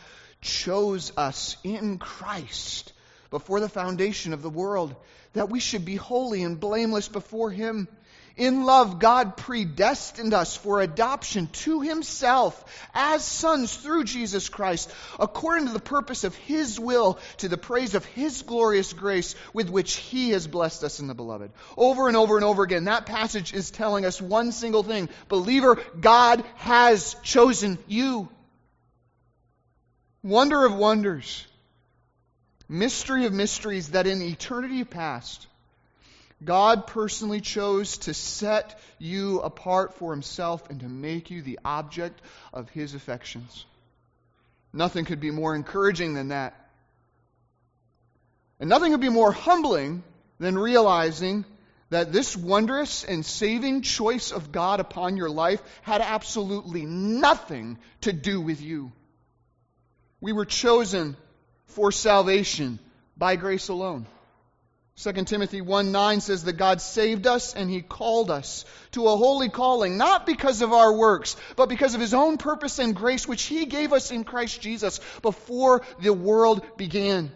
chose 0.42 1.12
us 1.16 1.56
in 1.64 1.98
Christ 1.98 2.92
before 3.30 3.60
the 3.60 3.68
foundation 3.68 4.34
of 4.34 4.42
the 4.42 4.50
world, 4.50 4.94
that 5.32 5.48
we 5.48 5.60
should 5.60 5.86
be 5.86 5.96
holy 5.96 6.42
and 6.42 6.60
blameless 6.60 7.08
before 7.08 7.50
Him. 7.50 7.88
In 8.36 8.64
love, 8.64 8.98
God 8.98 9.36
predestined 9.36 10.32
us 10.32 10.56
for 10.56 10.80
adoption 10.80 11.48
to 11.48 11.80
Himself 11.80 12.64
as 12.94 13.24
sons 13.24 13.74
through 13.74 14.04
Jesus 14.04 14.48
Christ, 14.48 14.90
according 15.18 15.66
to 15.66 15.72
the 15.72 15.80
purpose 15.80 16.24
of 16.24 16.34
His 16.34 16.80
will, 16.80 17.18
to 17.38 17.48
the 17.48 17.58
praise 17.58 17.94
of 17.94 18.04
His 18.04 18.42
glorious 18.42 18.92
grace 18.92 19.34
with 19.52 19.68
which 19.68 19.96
He 19.96 20.30
has 20.30 20.46
blessed 20.46 20.82
us 20.82 20.98
in 20.98 21.08
the 21.08 21.14
Beloved. 21.14 21.52
Over 21.76 22.08
and 22.08 22.16
over 22.16 22.36
and 22.36 22.44
over 22.44 22.62
again, 22.62 22.84
that 22.84 23.06
passage 23.06 23.52
is 23.52 23.70
telling 23.70 24.04
us 24.04 24.20
one 24.20 24.52
single 24.52 24.82
thing 24.82 25.08
Believer, 25.28 25.76
God 26.00 26.42
has 26.56 27.16
chosen 27.22 27.78
you. 27.86 28.28
Wonder 30.22 30.64
of 30.64 30.74
wonders, 30.74 31.46
mystery 32.68 33.26
of 33.26 33.32
mysteries 33.32 33.88
that 33.88 34.06
in 34.06 34.22
eternity 34.22 34.84
past, 34.84 35.48
God 36.44 36.86
personally 36.86 37.40
chose 37.40 37.98
to 37.98 38.14
set 38.14 38.78
you 38.98 39.40
apart 39.40 39.94
for 39.94 40.12
himself 40.12 40.68
and 40.70 40.80
to 40.80 40.88
make 40.88 41.30
you 41.30 41.42
the 41.42 41.58
object 41.64 42.20
of 42.52 42.70
his 42.70 42.94
affections. 42.94 43.64
Nothing 44.72 45.04
could 45.04 45.20
be 45.20 45.30
more 45.30 45.54
encouraging 45.54 46.14
than 46.14 46.28
that. 46.28 46.54
And 48.60 48.70
nothing 48.70 48.92
could 48.92 49.00
be 49.00 49.08
more 49.08 49.32
humbling 49.32 50.04
than 50.38 50.56
realizing 50.56 51.44
that 51.90 52.12
this 52.12 52.36
wondrous 52.36 53.04
and 53.04 53.26
saving 53.26 53.82
choice 53.82 54.30
of 54.30 54.52
God 54.52 54.78
upon 54.78 55.16
your 55.16 55.30
life 55.30 55.60
had 55.82 56.00
absolutely 56.00 56.86
nothing 56.86 57.78
to 58.02 58.12
do 58.12 58.40
with 58.40 58.62
you. 58.62 58.92
We 60.22 60.32
were 60.32 60.44
chosen 60.44 61.16
for 61.66 61.90
salvation 61.90 62.78
by 63.16 63.34
grace 63.34 63.68
alone. 63.68 64.06
2 64.96 65.12
Timothy 65.24 65.60
1 65.60 65.90
9 65.90 66.20
says 66.20 66.44
that 66.44 66.52
God 66.52 66.80
saved 66.80 67.26
us 67.26 67.54
and 67.54 67.68
He 67.68 67.82
called 67.82 68.30
us 68.30 68.64
to 68.92 69.08
a 69.08 69.16
holy 69.16 69.48
calling, 69.48 69.96
not 69.96 70.24
because 70.24 70.62
of 70.62 70.72
our 70.72 70.96
works, 70.96 71.34
but 71.56 71.68
because 71.68 71.96
of 71.96 72.00
His 72.00 72.14
own 72.14 72.38
purpose 72.38 72.78
and 72.78 72.94
grace, 72.94 73.26
which 73.26 73.42
He 73.42 73.66
gave 73.66 73.92
us 73.92 74.12
in 74.12 74.22
Christ 74.22 74.60
Jesus 74.60 75.00
before 75.22 75.82
the 75.98 76.12
world 76.12 76.64
began. 76.76 77.32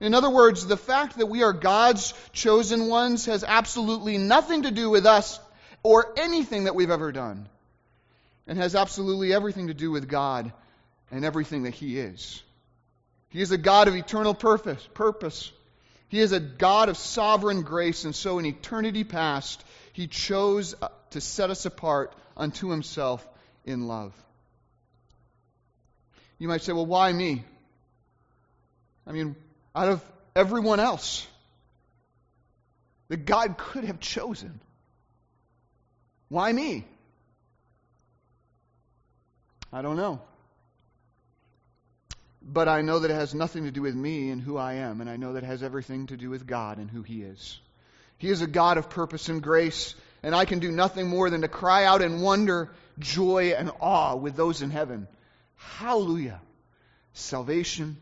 In 0.00 0.14
other 0.14 0.30
words, 0.30 0.66
the 0.66 0.76
fact 0.76 1.18
that 1.18 1.26
we 1.26 1.44
are 1.44 1.52
God's 1.52 2.12
chosen 2.32 2.88
ones 2.88 3.26
has 3.26 3.44
absolutely 3.44 4.18
nothing 4.18 4.62
to 4.62 4.72
do 4.72 4.90
with 4.90 5.06
us 5.06 5.38
or 5.84 6.12
anything 6.16 6.64
that 6.64 6.74
we've 6.74 6.90
ever 6.90 7.12
done, 7.12 7.48
and 8.48 8.58
has 8.58 8.74
absolutely 8.74 9.32
everything 9.32 9.68
to 9.68 9.74
do 9.74 9.92
with 9.92 10.08
God 10.08 10.52
and 11.12 11.24
everything 11.24 11.64
that 11.64 11.74
He 11.74 11.98
is. 11.98 12.42
He 13.28 13.40
is 13.40 13.52
a 13.52 13.58
God 13.58 13.86
of 13.86 13.94
eternal 13.94 14.34
purpose. 14.34 14.86
purpose. 14.94 15.52
He 16.08 16.18
is 16.18 16.32
a 16.32 16.40
God 16.40 16.88
of 16.88 16.96
sovereign 16.96 17.62
grace, 17.62 18.04
and 18.04 18.14
so 18.14 18.38
in 18.38 18.46
eternity 18.46 19.04
past, 19.04 19.62
He 19.92 20.08
chose 20.08 20.74
uh, 20.82 20.88
to 21.10 21.20
set 21.20 21.50
us 21.50 21.64
apart 21.66 22.14
unto 22.36 22.70
Himself 22.70 23.26
in 23.64 23.86
love. 23.86 24.12
You 26.38 26.48
might 26.48 26.62
say, 26.62 26.72
well, 26.72 26.86
why 26.86 27.12
me? 27.12 27.44
I 29.06 29.12
mean, 29.12 29.36
out 29.76 29.88
of 29.88 30.04
everyone 30.34 30.80
else 30.80 31.26
that 33.08 33.26
God 33.26 33.56
could 33.58 33.84
have 33.84 34.00
chosen, 34.00 34.60
why 36.28 36.52
me? 36.52 36.84
I 39.72 39.82
don't 39.82 39.96
know. 39.96 40.20
But 42.44 42.68
I 42.68 42.82
know 42.82 42.98
that 42.98 43.10
it 43.10 43.14
has 43.14 43.34
nothing 43.34 43.64
to 43.64 43.70
do 43.70 43.82
with 43.82 43.94
me 43.94 44.30
and 44.30 44.40
who 44.40 44.56
I 44.56 44.74
am, 44.74 45.00
and 45.00 45.08
I 45.08 45.16
know 45.16 45.34
that 45.34 45.44
it 45.44 45.46
has 45.46 45.62
everything 45.62 46.08
to 46.08 46.16
do 46.16 46.28
with 46.28 46.46
God 46.46 46.78
and 46.78 46.90
who 46.90 47.02
He 47.02 47.22
is. 47.22 47.58
He 48.18 48.28
is 48.28 48.42
a 48.42 48.46
God 48.46 48.78
of 48.78 48.90
purpose 48.90 49.28
and 49.28 49.42
grace, 49.42 49.94
and 50.22 50.34
I 50.34 50.44
can 50.44 50.58
do 50.58 50.70
nothing 50.70 51.08
more 51.08 51.30
than 51.30 51.42
to 51.42 51.48
cry 51.48 51.84
out 51.84 52.02
in 52.02 52.20
wonder, 52.20 52.70
joy, 52.98 53.54
and 53.56 53.70
awe 53.80 54.16
with 54.16 54.36
those 54.36 54.62
in 54.62 54.70
heaven. 54.70 55.08
Hallelujah! 55.56 56.40
Salvation 57.14 57.96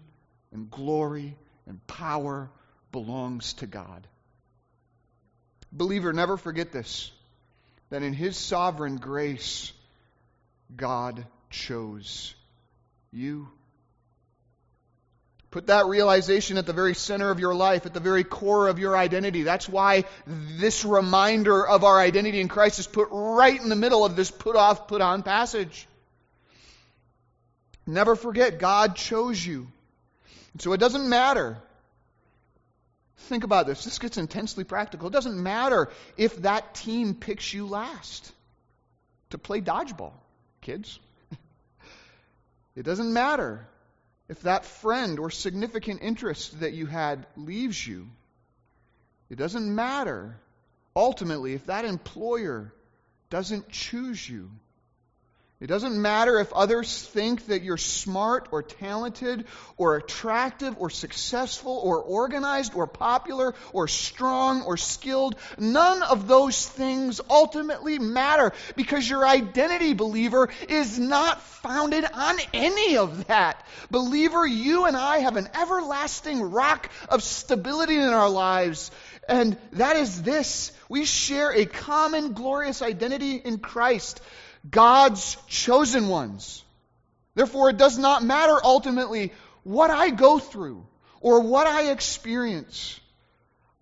and 0.53 0.71
glory 0.71 1.37
and 1.67 1.87
power 1.87 2.51
belongs 2.93 3.55
to 3.55 3.67
God. 3.67 4.07
Believer, 5.73 6.13
never 6.13 6.37
forget 6.37 6.73
this 6.73 7.13
that 7.91 8.03
in 8.03 8.13
His 8.13 8.37
sovereign 8.37 8.97
grace, 8.97 9.73
God 10.75 11.27
chose 11.51 12.35
you. 13.13 13.49
Put 15.51 15.67
that 15.67 15.87
realization 15.87 16.59
at 16.59 16.67
the 16.67 16.73
very 16.73 16.95
center 16.95 17.31
of 17.31 17.41
your 17.41 17.55
life, 17.55 17.85
at 17.85 17.93
the 17.93 18.01
very 18.01 18.23
core 18.23 18.69
of 18.69 18.79
your 18.79 18.97
identity. 18.97 19.43
That's 19.43 19.69
why 19.69 20.05
this 20.27 20.85
reminder 20.85 21.67
of 21.67 21.83
our 21.83 21.99
identity 21.99 22.41
in 22.41 22.47
Christ 22.47 22.79
is 22.79 22.87
put 22.87 23.09
right 23.11 23.61
in 23.61 23.69
the 23.69 23.77
middle 23.77 24.05
of 24.05 24.15
this 24.15 24.31
put 24.31 24.55
off, 24.55 24.87
put 24.87 25.01
on 25.01 25.25
passage. 25.25 25.89
Never 27.85 28.15
forget, 28.15 28.61
God 28.61 28.95
chose 28.95 29.45
you. 29.45 29.67
So 30.59 30.73
it 30.73 30.79
doesn't 30.79 31.09
matter. 31.09 31.59
Think 33.17 33.43
about 33.43 33.67
this. 33.67 33.83
This 33.83 33.99
gets 33.99 34.19
intensely 34.19 34.63
practical. 34.63 35.09
It 35.09 35.13
doesn't 35.13 35.41
matter 35.43 35.89
if 36.17 36.37
that 36.43 36.77
team 36.77 37.15
picks 37.15 37.53
you 37.53 37.67
last 37.67 38.33
to 39.31 39.39
play 39.39 39.61
dodgeball, 39.61 40.13
kids. 40.61 41.01
it 42.77 42.85
doesn't 42.85 43.13
matter 43.13 43.67
if 44.31 44.43
that 44.43 44.65
friend 44.65 45.19
or 45.19 45.29
significant 45.29 46.03
interest 46.03 46.61
that 46.61 46.73
you 46.73 46.87
had 46.87 47.27
leaves 47.37 47.85
you, 47.85 48.07
it 49.29 49.37
doesn't 49.37 49.75
matter 49.75 50.37
ultimately 50.95 51.55
if 51.55 51.67
that 51.67 51.85
employer 51.85 52.73
doesn't 53.29 53.69
choose 53.71 54.29
you. 54.29 54.49
It 55.61 55.67
doesn't 55.67 56.01
matter 56.01 56.39
if 56.39 56.55
others 56.55 57.03
think 57.03 57.49
that 57.49 57.63
you're 57.63 57.77
smart 57.77 58.49
or 58.51 58.63
talented 58.63 59.45
or 59.77 59.97
attractive 59.97 60.79
or 60.79 60.89
successful 60.89 61.79
or 61.85 61.99
organized 61.99 62.73
or 62.75 62.87
popular 62.87 63.55
or 63.75 63.87
strong 63.87 64.63
or 64.63 64.79
skilled. 64.79 65.37
None 65.59 66.03
of 66.03 66.27
those 66.27 66.67
things 66.67 67.21
ultimately 67.29 67.99
matter 67.99 68.55
because 68.75 69.09
your 69.09 69.29
identity, 69.29 69.93
believer, 69.93 70.49
is 70.67 70.99
not 70.99 71.43
founded 71.43 72.07
on 72.11 72.39
any 72.55 72.97
of 72.97 73.27
that. 73.27 73.63
Believer, 73.91 74.47
you 74.47 74.87
and 74.87 74.97
I 74.97 75.19
have 75.19 75.37
an 75.37 75.51
everlasting 75.55 76.41
rock 76.41 76.91
of 77.11 77.23
stability 77.23 77.97
in 77.97 78.09
our 78.09 78.31
lives. 78.31 78.91
And 79.29 79.57
that 79.73 79.97
is 79.97 80.23
this. 80.23 80.73
We 80.89 81.05
share 81.05 81.53
a 81.53 81.67
common 81.67 82.33
glorious 82.33 82.83
identity 82.83 83.37
in 83.37 83.59
Christ. 83.59 84.21
God's 84.69 85.37
chosen 85.47 86.09
ones. 86.09 86.65
Therefore, 87.35 87.71
it 87.71 87.77
does 87.77 87.99
not 87.99 88.25
matter 88.25 88.59
ultimately 88.63 89.33
what 89.63 89.91
I 89.91 90.11
go 90.11 90.39
through 90.39 90.87
or 91.21 91.41
what 91.41 91.67
I 91.67 91.91
experience. 91.91 92.99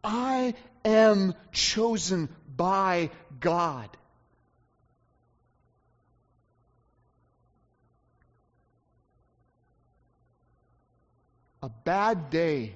I 0.04 0.54
am 0.85 1.35
chosen 1.52 2.28
by 2.57 3.11
God. 3.40 3.88
A 11.62 11.68
bad 11.68 12.30
day 12.30 12.75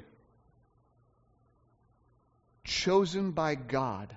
chosen 2.73 3.33
by 3.33 3.55
God 3.55 4.15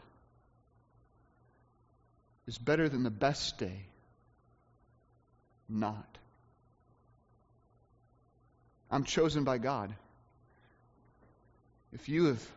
is 2.47 2.57
better 2.57 2.87
than 2.87 3.03
the 3.03 3.11
best 3.11 3.57
day 3.57 3.85
not. 5.67 6.17
I'm 8.89 9.03
chosen 9.03 9.43
by 9.43 9.57
God. 9.57 9.93
If 11.91 12.07
you 12.07 12.25
have 12.25 12.51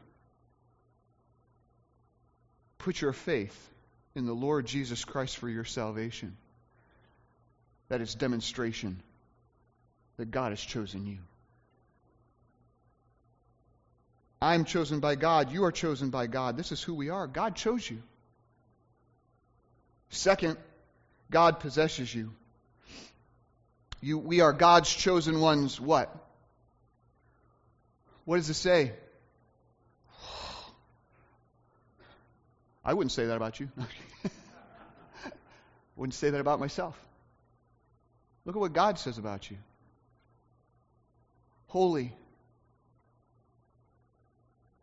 put 2.79 3.01
your 3.01 3.13
faith 3.13 3.71
in 4.15 4.27
the 4.27 4.33
Lord 4.33 4.67
Jesus 4.67 5.05
Christ 5.05 5.37
for 5.39 5.49
your 5.49 5.65
salvation, 5.65 6.37
that 7.89 8.01
is 8.01 8.15
demonstration 8.15 9.03
that 10.17 10.31
God 10.31 10.53
has 10.53 10.61
chosen 10.61 11.07
you. 11.07 11.19
I'm 14.41 14.65
chosen 14.65 15.01
by 15.01 15.17
God. 15.17 15.53
You 15.53 15.65
are 15.65 15.73
chosen 15.73 16.11
by 16.11 16.27
God. 16.27 16.57
This 16.57 16.71
is 16.71 16.83
who 16.83 16.95
we 16.95 17.11
are. 17.11 17.27
God 17.27 17.57
chose 17.57 17.89
you. 17.89 18.03
Second, 20.11 20.57
God 21.31 21.61
possesses 21.61 22.15
you. 22.15 22.33
you 24.01 24.19
we 24.19 24.41
are 24.41 24.53
God's 24.53 24.89
chosen 24.89 25.41
ones. 25.41 25.81
What? 25.81 26.15
What 28.25 28.37
does 28.37 28.49
it 28.49 28.55
say? 28.55 28.93
I 32.85 32.95
wouldn't 32.95 33.13
say 33.13 33.27
that 33.27 33.37
about 33.37 33.61
you. 33.61 33.69
I 33.79 33.85
wouldn't 35.97 36.15
say 36.15 36.31
that 36.31 36.41
about 36.41 36.59
myself. 36.59 36.99
Look 38.45 38.57
at 38.57 38.61
what 38.61 38.73
God 38.73 38.99
says 38.99 39.19
about 39.19 39.51
you. 39.51 39.59
Holy. 41.67 42.15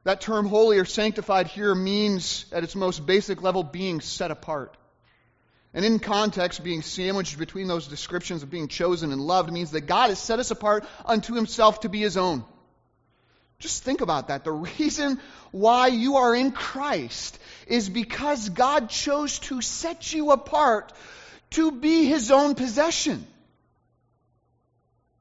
That 0.05 0.21
term 0.21 0.45
holy 0.45 0.77
or 0.77 0.85
sanctified 0.85 1.47
here 1.47 1.73
means, 1.73 2.45
at 2.51 2.63
its 2.63 2.75
most 2.75 3.05
basic 3.05 3.41
level, 3.41 3.63
being 3.63 4.01
set 4.01 4.29
apart. 4.31 4.77
And 5.73 5.83
in 5.83 5.99
context, 5.99 6.63
being 6.63 6.83
sandwiched 6.83 7.37
between 7.37 7.67
those 7.67 7.87
descriptions 7.87 8.43
of 8.43 8.51
being 8.51 8.67
chosen 8.67 9.11
and 9.11 9.19
loved 9.19 9.51
means 9.51 9.71
that 9.71 9.81
God 9.81 10.09
has 10.09 10.19
set 10.19 10.39
us 10.39 10.51
apart 10.51 10.85
unto 11.05 11.33
himself 11.33 11.81
to 11.81 11.89
be 11.89 11.99
his 11.99 12.17
own. 12.17 12.45
Just 13.57 13.83
think 13.83 14.01
about 14.01 14.27
that. 14.27 14.43
The 14.43 14.51
reason 14.51 15.19
why 15.51 15.87
you 15.87 16.17
are 16.17 16.35
in 16.35 16.51
Christ 16.51 17.39
is 17.65 17.89
because 17.89 18.49
God 18.49 18.89
chose 18.89 19.39
to 19.39 19.61
set 19.61 20.13
you 20.13 20.31
apart 20.31 20.93
to 21.51 21.71
be 21.71 22.05
his 22.05 22.29
own 22.29 22.53
possession. 22.53 23.25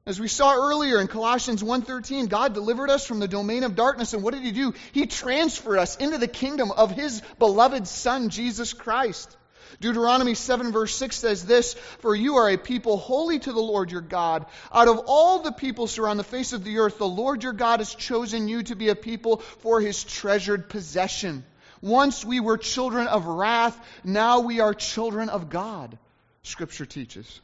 As 0.07 0.19
we 0.19 0.27
saw 0.27 0.53
earlier 0.53 1.01
in 1.01 1.07
Colossians 1.07 1.63
1:13, 1.63 2.27
God 2.27 2.53
delivered 2.53 2.91
us 2.91 3.07
from 3.07 3.17
the 3.17 3.27
domain 3.27 3.63
of 3.63 3.75
darkness 3.75 4.13
and 4.13 4.21
what 4.21 4.35
did 4.35 4.43
he 4.43 4.51
do? 4.51 4.75
He 4.91 5.07
transferred 5.07 5.79
us 5.79 5.95
into 5.95 6.19
the 6.19 6.27
kingdom 6.27 6.71
of 6.71 6.91
his 6.91 7.23
beloved 7.39 7.87
son 7.87 8.29
Jesus 8.29 8.73
Christ. 8.73 9.35
Deuteronomy 9.79 10.35
7 10.35 10.71
verse 10.71 10.93
6 10.93 11.15
says 11.15 11.43
this, 11.43 11.73
For 11.73 12.15
you 12.15 12.35
are 12.35 12.51
a 12.51 12.57
people 12.57 12.97
holy 12.97 13.39
to 13.39 13.51
the 13.51 13.59
Lord 13.59 13.91
your 13.91 14.01
God. 14.01 14.45
Out 14.71 14.87
of 14.87 14.99
all 15.07 15.39
the 15.39 15.51
peoples 15.51 15.95
who 15.95 16.03
are 16.03 16.09
on 16.09 16.17
the 16.17 16.23
face 16.23 16.53
of 16.53 16.63
the 16.63 16.77
earth, 16.77 16.99
the 16.99 17.07
Lord 17.07 17.41
your 17.41 17.53
God 17.53 17.79
has 17.79 17.93
chosen 17.95 18.47
you 18.47 18.61
to 18.61 18.75
be 18.75 18.89
a 18.89 18.95
people 18.95 19.37
for 19.37 19.81
his 19.81 20.03
treasured 20.03 20.69
possession. 20.69 21.43
Once 21.81 22.23
we 22.23 22.39
were 22.39 22.59
children 22.59 23.07
of 23.07 23.25
wrath, 23.25 23.75
now 24.03 24.41
we 24.41 24.59
are 24.59 24.75
children 24.75 25.29
of 25.29 25.49
God, 25.49 25.97
Scripture 26.43 26.85
teaches. 26.85 27.41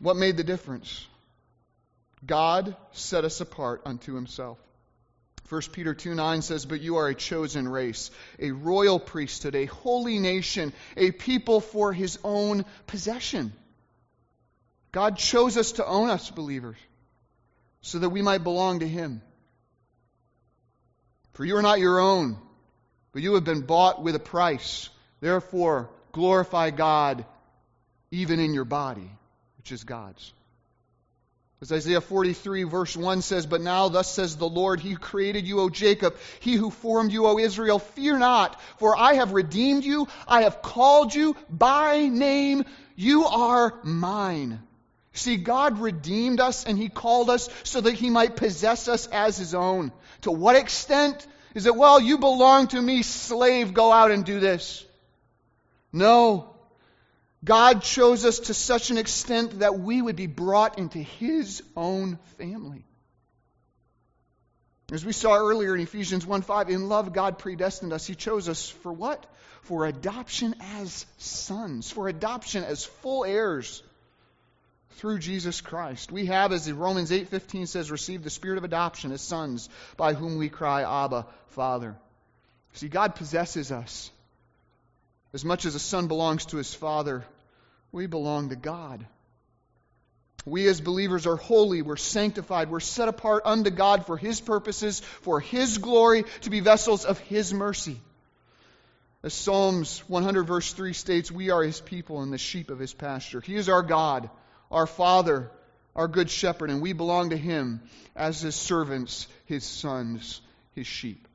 What 0.00 0.16
made 0.16 0.36
the 0.36 0.44
difference? 0.44 1.06
God 2.24 2.76
set 2.92 3.24
us 3.24 3.40
apart 3.40 3.82
unto 3.84 4.14
himself. 4.14 4.58
1 5.50 5.62
Peter 5.72 5.94
2 5.94 6.14
9 6.14 6.42
says, 6.42 6.64
But 6.64 6.80
you 6.80 6.96
are 6.96 7.08
a 7.08 7.14
chosen 7.14 7.68
race, 7.68 8.10
a 8.38 8.52
royal 8.52 9.00
priesthood, 9.00 9.54
a 9.54 9.66
holy 9.66 10.18
nation, 10.18 10.72
a 10.96 11.10
people 11.10 11.60
for 11.60 11.92
his 11.92 12.18
own 12.22 12.64
possession. 12.86 13.52
God 14.92 15.16
chose 15.16 15.56
us 15.56 15.72
to 15.72 15.86
own 15.86 16.08
us, 16.08 16.30
believers, 16.30 16.76
so 17.80 17.98
that 17.98 18.10
we 18.10 18.22
might 18.22 18.44
belong 18.44 18.80
to 18.80 18.88
him. 18.88 19.22
For 21.32 21.44
you 21.44 21.56
are 21.56 21.62
not 21.62 21.80
your 21.80 21.98
own, 21.98 22.36
but 23.12 23.22
you 23.22 23.34
have 23.34 23.44
been 23.44 23.62
bought 23.62 24.02
with 24.02 24.14
a 24.14 24.20
price. 24.20 24.88
Therefore, 25.20 25.90
glorify 26.12 26.70
God 26.70 27.24
even 28.10 28.40
in 28.40 28.54
your 28.54 28.64
body, 28.64 29.10
which 29.60 29.72
is 29.72 29.84
God's. 29.84 30.32
As 31.60 31.70
Isaiah 31.70 32.00
43, 32.00 32.62
verse 32.62 32.96
1 32.96 33.20
says, 33.20 33.44
But 33.44 33.60
now, 33.60 33.90
thus 33.90 34.10
says 34.10 34.34
the 34.34 34.48
Lord, 34.48 34.80
He 34.80 34.92
who 34.92 34.96
created 34.96 35.46
you, 35.46 35.60
O 35.60 35.68
Jacob, 35.68 36.16
He 36.40 36.54
who 36.54 36.70
formed 36.70 37.12
you, 37.12 37.26
O 37.26 37.38
Israel, 37.38 37.78
fear 37.78 38.16
not, 38.18 38.58
for 38.78 38.96
I 38.96 39.14
have 39.14 39.34
redeemed 39.34 39.84
you, 39.84 40.08
I 40.26 40.44
have 40.44 40.62
called 40.62 41.14
you 41.14 41.36
by 41.50 42.06
name, 42.06 42.64
you 42.96 43.26
are 43.26 43.78
mine. 43.82 44.62
See, 45.12 45.36
God 45.36 45.78
redeemed 45.78 46.40
us 46.40 46.64
and 46.64 46.78
He 46.78 46.88
called 46.88 47.28
us 47.28 47.50
so 47.62 47.82
that 47.82 47.92
He 47.92 48.08
might 48.08 48.36
possess 48.36 48.88
us 48.88 49.08
as 49.08 49.36
His 49.36 49.54
own. 49.54 49.92
To 50.22 50.30
what 50.30 50.56
extent? 50.56 51.26
Is 51.54 51.66
it, 51.66 51.76
well, 51.76 52.00
you 52.00 52.16
belong 52.16 52.68
to 52.68 52.80
me, 52.80 53.02
slave, 53.02 53.74
go 53.74 53.92
out 53.92 54.10
and 54.10 54.24
do 54.24 54.40
this? 54.40 54.86
No. 55.92 56.50
God 57.44 57.82
chose 57.82 58.24
us 58.24 58.38
to 58.40 58.54
such 58.54 58.90
an 58.90 58.98
extent 58.98 59.60
that 59.60 59.78
we 59.78 60.02
would 60.02 60.16
be 60.16 60.26
brought 60.26 60.78
into 60.78 60.98
His 60.98 61.62
own 61.76 62.18
family. 62.38 62.84
As 64.92 65.04
we 65.04 65.12
saw 65.12 65.36
earlier 65.36 65.74
in 65.74 65.80
Ephesians 65.80 66.26
1 66.26 66.42
5, 66.42 66.68
in 66.68 66.88
love, 66.88 67.12
God 67.12 67.38
predestined 67.38 67.92
us. 67.92 68.06
He 68.06 68.14
chose 68.14 68.48
us 68.48 68.68
for 68.68 68.92
what? 68.92 69.24
For 69.62 69.86
adoption 69.86 70.54
as 70.60 71.06
sons, 71.18 71.90
for 71.90 72.08
adoption 72.08 72.64
as 72.64 72.84
full 72.84 73.24
heirs 73.24 73.82
through 74.96 75.20
Jesus 75.20 75.60
Christ. 75.60 76.10
We 76.10 76.26
have, 76.26 76.52
as 76.52 76.70
Romans 76.70 77.10
8:15 77.10 77.68
says, 77.68 77.90
received 77.90 78.24
the 78.24 78.30
spirit 78.30 78.58
of 78.58 78.64
adoption 78.64 79.12
as 79.12 79.22
sons, 79.22 79.68
by 79.96 80.12
whom 80.12 80.36
we 80.36 80.48
cry, 80.48 80.82
Abba, 81.04 81.26
Father. 81.48 81.96
See, 82.74 82.88
God 82.88 83.14
possesses 83.14 83.70
us. 83.72 84.10
As 85.32 85.44
much 85.44 85.64
as 85.64 85.74
a 85.74 85.80
son 85.80 86.08
belongs 86.08 86.46
to 86.46 86.56
his 86.56 86.74
father, 86.74 87.24
we 87.92 88.06
belong 88.06 88.48
to 88.50 88.56
God. 88.56 89.06
We 90.46 90.66
as 90.68 90.80
believers 90.80 91.26
are 91.26 91.36
holy, 91.36 91.82
we're 91.82 91.96
sanctified, 91.96 92.70
we're 92.70 92.80
set 92.80 93.08
apart 93.08 93.42
unto 93.44 93.70
God 93.70 94.06
for 94.06 94.16
His 94.16 94.40
purposes, 94.40 95.00
for 95.00 95.38
His 95.40 95.78
glory, 95.78 96.24
to 96.42 96.50
be 96.50 96.60
vessels 96.60 97.04
of 97.04 97.18
His 97.18 97.52
mercy. 97.52 98.00
As 99.22 99.34
Psalms 99.34 100.02
100, 100.08 100.44
verse 100.44 100.72
3 100.72 100.94
states, 100.94 101.30
we 101.30 101.50
are 101.50 101.62
His 101.62 101.80
people 101.80 102.22
and 102.22 102.32
the 102.32 102.38
sheep 102.38 102.70
of 102.70 102.78
His 102.78 102.94
pasture. 102.94 103.42
He 103.42 103.54
is 103.54 103.68
our 103.68 103.82
God, 103.82 104.30
our 104.70 104.86
Father, 104.86 105.50
our 105.94 106.08
good 106.08 106.30
shepherd, 106.30 106.70
and 106.70 106.80
we 106.80 106.94
belong 106.94 107.30
to 107.30 107.36
Him 107.36 107.82
as 108.16 108.40
His 108.40 108.54
servants, 108.54 109.28
His 109.44 109.64
sons, 109.64 110.40
His 110.72 110.86
sheep. 110.86 111.28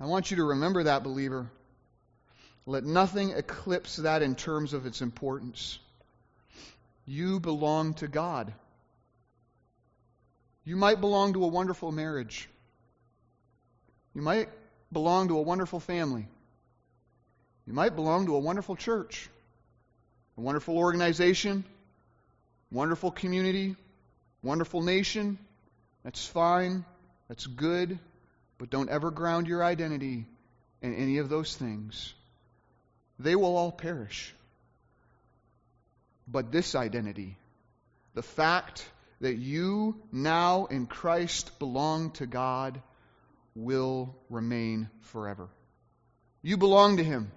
I 0.00 0.06
want 0.06 0.32
you 0.32 0.38
to 0.38 0.44
remember 0.44 0.82
that, 0.84 1.04
believer. 1.04 1.48
Let 2.66 2.84
nothing 2.84 3.30
eclipse 3.30 3.96
that 3.96 4.22
in 4.22 4.36
terms 4.36 4.72
of 4.72 4.86
its 4.86 5.02
importance. 5.02 5.78
You 7.04 7.40
belong 7.40 7.94
to 7.94 8.06
God. 8.06 8.52
You 10.64 10.76
might 10.76 11.00
belong 11.00 11.32
to 11.32 11.44
a 11.44 11.48
wonderful 11.48 11.90
marriage. 11.90 12.48
You 14.14 14.22
might 14.22 14.48
belong 14.92 15.28
to 15.28 15.38
a 15.38 15.42
wonderful 15.42 15.80
family. 15.80 16.28
You 17.66 17.72
might 17.72 17.96
belong 17.96 18.26
to 18.26 18.36
a 18.36 18.38
wonderful 18.38 18.76
church, 18.76 19.28
a 20.38 20.40
wonderful 20.40 20.78
organization, 20.78 21.64
wonderful 22.70 23.10
community, 23.10 23.74
wonderful 24.42 24.82
nation. 24.82 25.38
That's 26.04 26.24
fine. 26.24 26.84
That's 27.28 27.46
good. 27.46 27.98
But 28.58 28.70
don't 28.70 28.88
ever 28.88 29.10
ground 29.10 29.48
your 29.48 29.64
identity 29.64 30.26
in 30.80 30.94
any 30.94 31.18
of 31.18 31.28
those 31.28 31.56
things 31.56 32.14
they 33.22 33.36
will 33.36 33.56
all 33.56 33.72
perish. 33.72 34.34
But 36.26 36.52
this 36.52 36.74
identity, 36.74 37.36
the 38.14 38.22
fact 38.22 38.88
that 39.20 39.36
you 39.36 40.00
now 40.10 40.66
in 40.66 40.86
Christ 40.86 41.58
belong 41.58 42.10
to 42.12 42.26
God, 42.26 42.80
will 43.54 44.16
remain 44.30 44.88
forever. 45.00 45.48
You 46.42 46.56
belong 46.56 46.96
to 46.96 47.04
Him. 47.04 47.30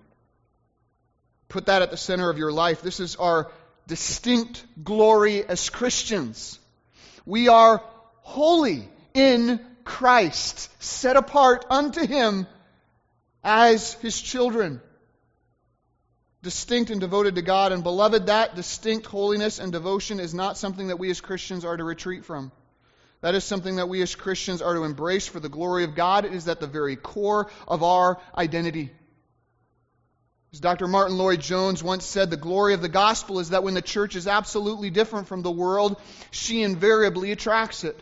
Put 1.49 1.67
that 1.67 1.81
at 1.81 1.91
the 1.91 1.97
center 1.97 2.29
of 2.29 2.37
your 2.37 2.51
life. 2.51 2.81
This 2.81 2.99
is 2.99 3.15
our 3.17 3.51
distinct 3.87 4.65
glory 4.83 5.45
as 5.45 5.69
Christians. 5.69 6.57
We 7.25 7.49
are 7.49 7.83
holy 8.21 8.89
in 9.13 9.59
Christ, 9.83 10.69
set 10.81 11.15
apart 11.17 11.65
unto 11.69 12.05
Him 12.05 12.47
as 13.43 13.93
His 13.95 14.19
children 14.19 14.81
distinct 16.45 16.91
and 16.91 17.01
devoted 17.01 17.35
to 17.35 17.41
God. 17.41 17.71
And 17.71 17.83
beloved, 17.83 18.27
that 18.27 18.55
distinct 18.55 19.07
holiness 19.07 19.57
and 19.59 19.71
devotion 19.71 20.19
is 20.19 20.33
not 20.33 20.57
something 20.57 20.87
that 20.87 20.99
we 20.99 21.09
as 21.09 21.19
Christians 21.19 21.65
are 21.65 21.75
to 21.75 21.83
retreat 21.83 22.23
from. 22.23 22.51
That 23.21 23.33
is 23.33 23.43
something 23.43 23.77
that 23.77 23.89
we 23.89 24.03
as 24.03 24.13
Christians 24.13 24.61
are 24.61 24.75
to 24.75 24.83
embrace 24.83 25.27
for 25.27 25.39
the 25.39 25.49
glory 25.49 25.83
of 25.83 25.95
God. 25.95 26.23
It 26.23 26.33
is 26.33 26.47
at 26.47 26.59
the 26.59 26.67
very 26.67 26.95
core 26.95 27.49
of 27.67 27.81
our 27.81 28.19
identity. 28.37 28.91
As 30.53 30.59
Dr. 30.59 30.87
Martyn 30.87 31.17
Lloyd-Jones 31.17 31.83
once 31.83 32.05
said, 32.05 32.29
the 32.29 32.37
glory 32.37 32.75
of 32.75 32.83
the 32.83 32.89
gospel 32.89 33.39
is 33.39 33.49
that 33.49 33.63
when 33.63 33.73
the 33.73 33.81
church 33.81 34.15
is 34.15 34.27
absolutely 34.27 34.91
different 34.91 35.27
from 35.27 35.41
the 35.41 35.49
world, 35.51 35.99
she 36.29 36.61
invariably 36.61 37.31
attracts 37.31 37.83
it. 37.83 37.99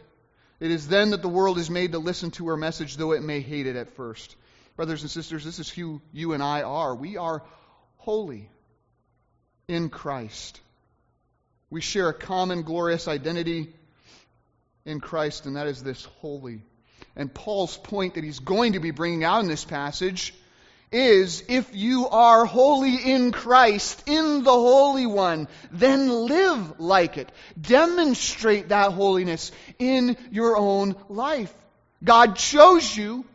It 0.59 0.69
is 0.69 0.89
then 0.89 1.11
that 1.11 1.21
the 1.21 1.29
world 1.29 1.57
is 1.57 1.69
made 1.69 1.93
to 1.93 1.99
listen 1.99 2.31
to 2.31 2.49
her 2.49 2.57
message, 2.57 2.97
though 2.97 3.13
it 3.13 3.23
may 3.23 3.39
hate 3.39 3.67
it 3.67 3.77
at 3.77 3.95
first. 3.95 4.35
Brothers 4.75 5.01
and 5.01 5.09
sisters, 5.09 5.45
this 5.45 5.59
is 5.59 5.69
who 5.69 6.01
you 6.11 6.33
and 6.33 6.43
I 6.43 6.63
are. 6.63 6.93
We 6.93 7.15
are 7.15 7.41
holy 8.03 8.49
in 9.67 9.89
Christ. 9.89 10.59
We 11.69 11.81
share 11.81 12.09
a 12.09 12.13
common 12.13 12.63
glorious 12.63 13.07
identity. 13.07 13.73
in 14.85 14.99
Christ, 14.99 15.45
and 15.45 15.55
that 15.55 15.67
is 15.67 15.81
this 15.81 16.03
holy. 16.19 16.61
And 17.15 17.33
Paul's 17.33 17.77
point 17.77 18.15
that 18.15 18.23
he's 18.23 18.39
going 18.39 18.73
to 18.73 18.81
be 18.81 18.91
bringing 18.91 19.23
out 19.23 19.41
in 19.41 19.47
this 19.47 19.63
passage 19.63 20.33
is 20.91 21.43
if 21.47 21.73
you 21.73 22.07
are 22.09 22.45
holy 22.45 22.95
in 22.95 23.31
Christ, 23.31 24.03
in 24.05 24.43
the 24.43 24.51
Holy 24.51 25.05
One, 25.05 25.47
then 25.71 26.09
live 26.09 26.79
like 26.79 27.17
it. 27.17 27.31
Demonstrate 27.59 28.69
that 28.69 28.91
holiness 28.91 29.51
in 29.79 30.17
your 30.31 30.57
own 30.57 30.95
life. 31.09 31.53
God 32.03 32.35
chose 32.35 32.95
you. 32.95 33.25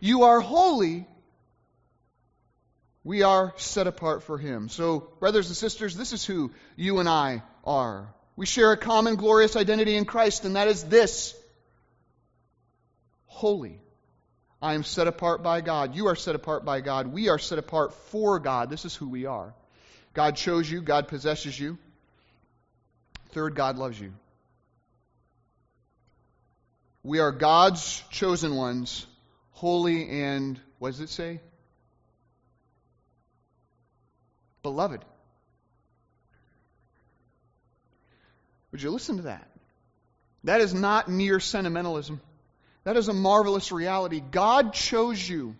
You 0.00 0.22
are 0.24 0.40
holy. 0.40 1.06
We 3.04 3.22
are 3.22 3.52
set 3.56 3.86
apart 3.86 4.22
for 4.22 4.38
Him. 4.38 4.68
So, 4.68 5.08
brothers 5.18 5.48
and 5.48 5.56
sisters, 5.56 5.96
this 5.96 6.12
is 6.12 6.24
who 6.24 6.52
you 6.76 7.00
and 7.00 7.08
I 7.08 7.42
are. 7.64 8.14
We 8.36 8.46
share 8.46 8.72
a 8.72 8.76
common 8.76 9.16
glorious 9.16 9.56
identity 9.56 9.96
in 9.96 10.04
Christ, 10.04 10.44
and 10.44 10.56
that 10.56 10.68
is 10.68 10.84
this 10.84 11.34
holy. 13.26 13.80
I 14.60 14.74
am 14.74 14.84
set 14.84 15.08
apart 15.08 15.42
by 15.42 15.60
God. 15.60 15.96
You 15.96 16.06
are 16.06 16.14
set 16.14 16.36
apart 16.36 16.64
by 16.64 16.80
God. 16.80 17.08
We 17.08 17.28
are 17.28 17.38
set 17.38 17.58
apart 17.58 17.92
for 17.92 18.38
God. 18.38 18.70
This 18.70 18.84
is 18.84 18.94
who 18.94 19.08
we 19.08 19.26
are. 19.26 19.52
God 20.14 20.36
chose 20.36 20.70
you, 20.70 20.80
God 20.80 21.08
possesses 21.08 21.58
you. 21.58 21.78
Third, 23.30 23.56
God 23.56 23.76
loves 23.76 23.98
you. 23.98 24.12
We 27.02 27.18
are 27.18 27.32
God's 27.32 28.02
chosen 28.10 28.54
ones, 28.54 29.06
holy 29.50 30.08
and, 30.08 30.60
what 30.78 30.90
does 30.90 31.00
it 31.00 31.08
say? 31.08 31.40
Beloved. 34.62 35.04
Would 38.70 38.82
you 38.82 38.90
listen 38.90 39.16
to 39.18 39.22
that? 39.24 39.48
That 40.44 40.60
is 40.60 40.72
not 40.74 41.08
mere 41.08 41.40
sentimentalism. 41.40 42.20
That 42.84 42.96
is 42.96 43.08
a 43.08 43.12
marvelous 43.12 43.70
reality. 43.70 44.20
God 44.20 44.72
chose 44.72 45.28
you 45.28 45.54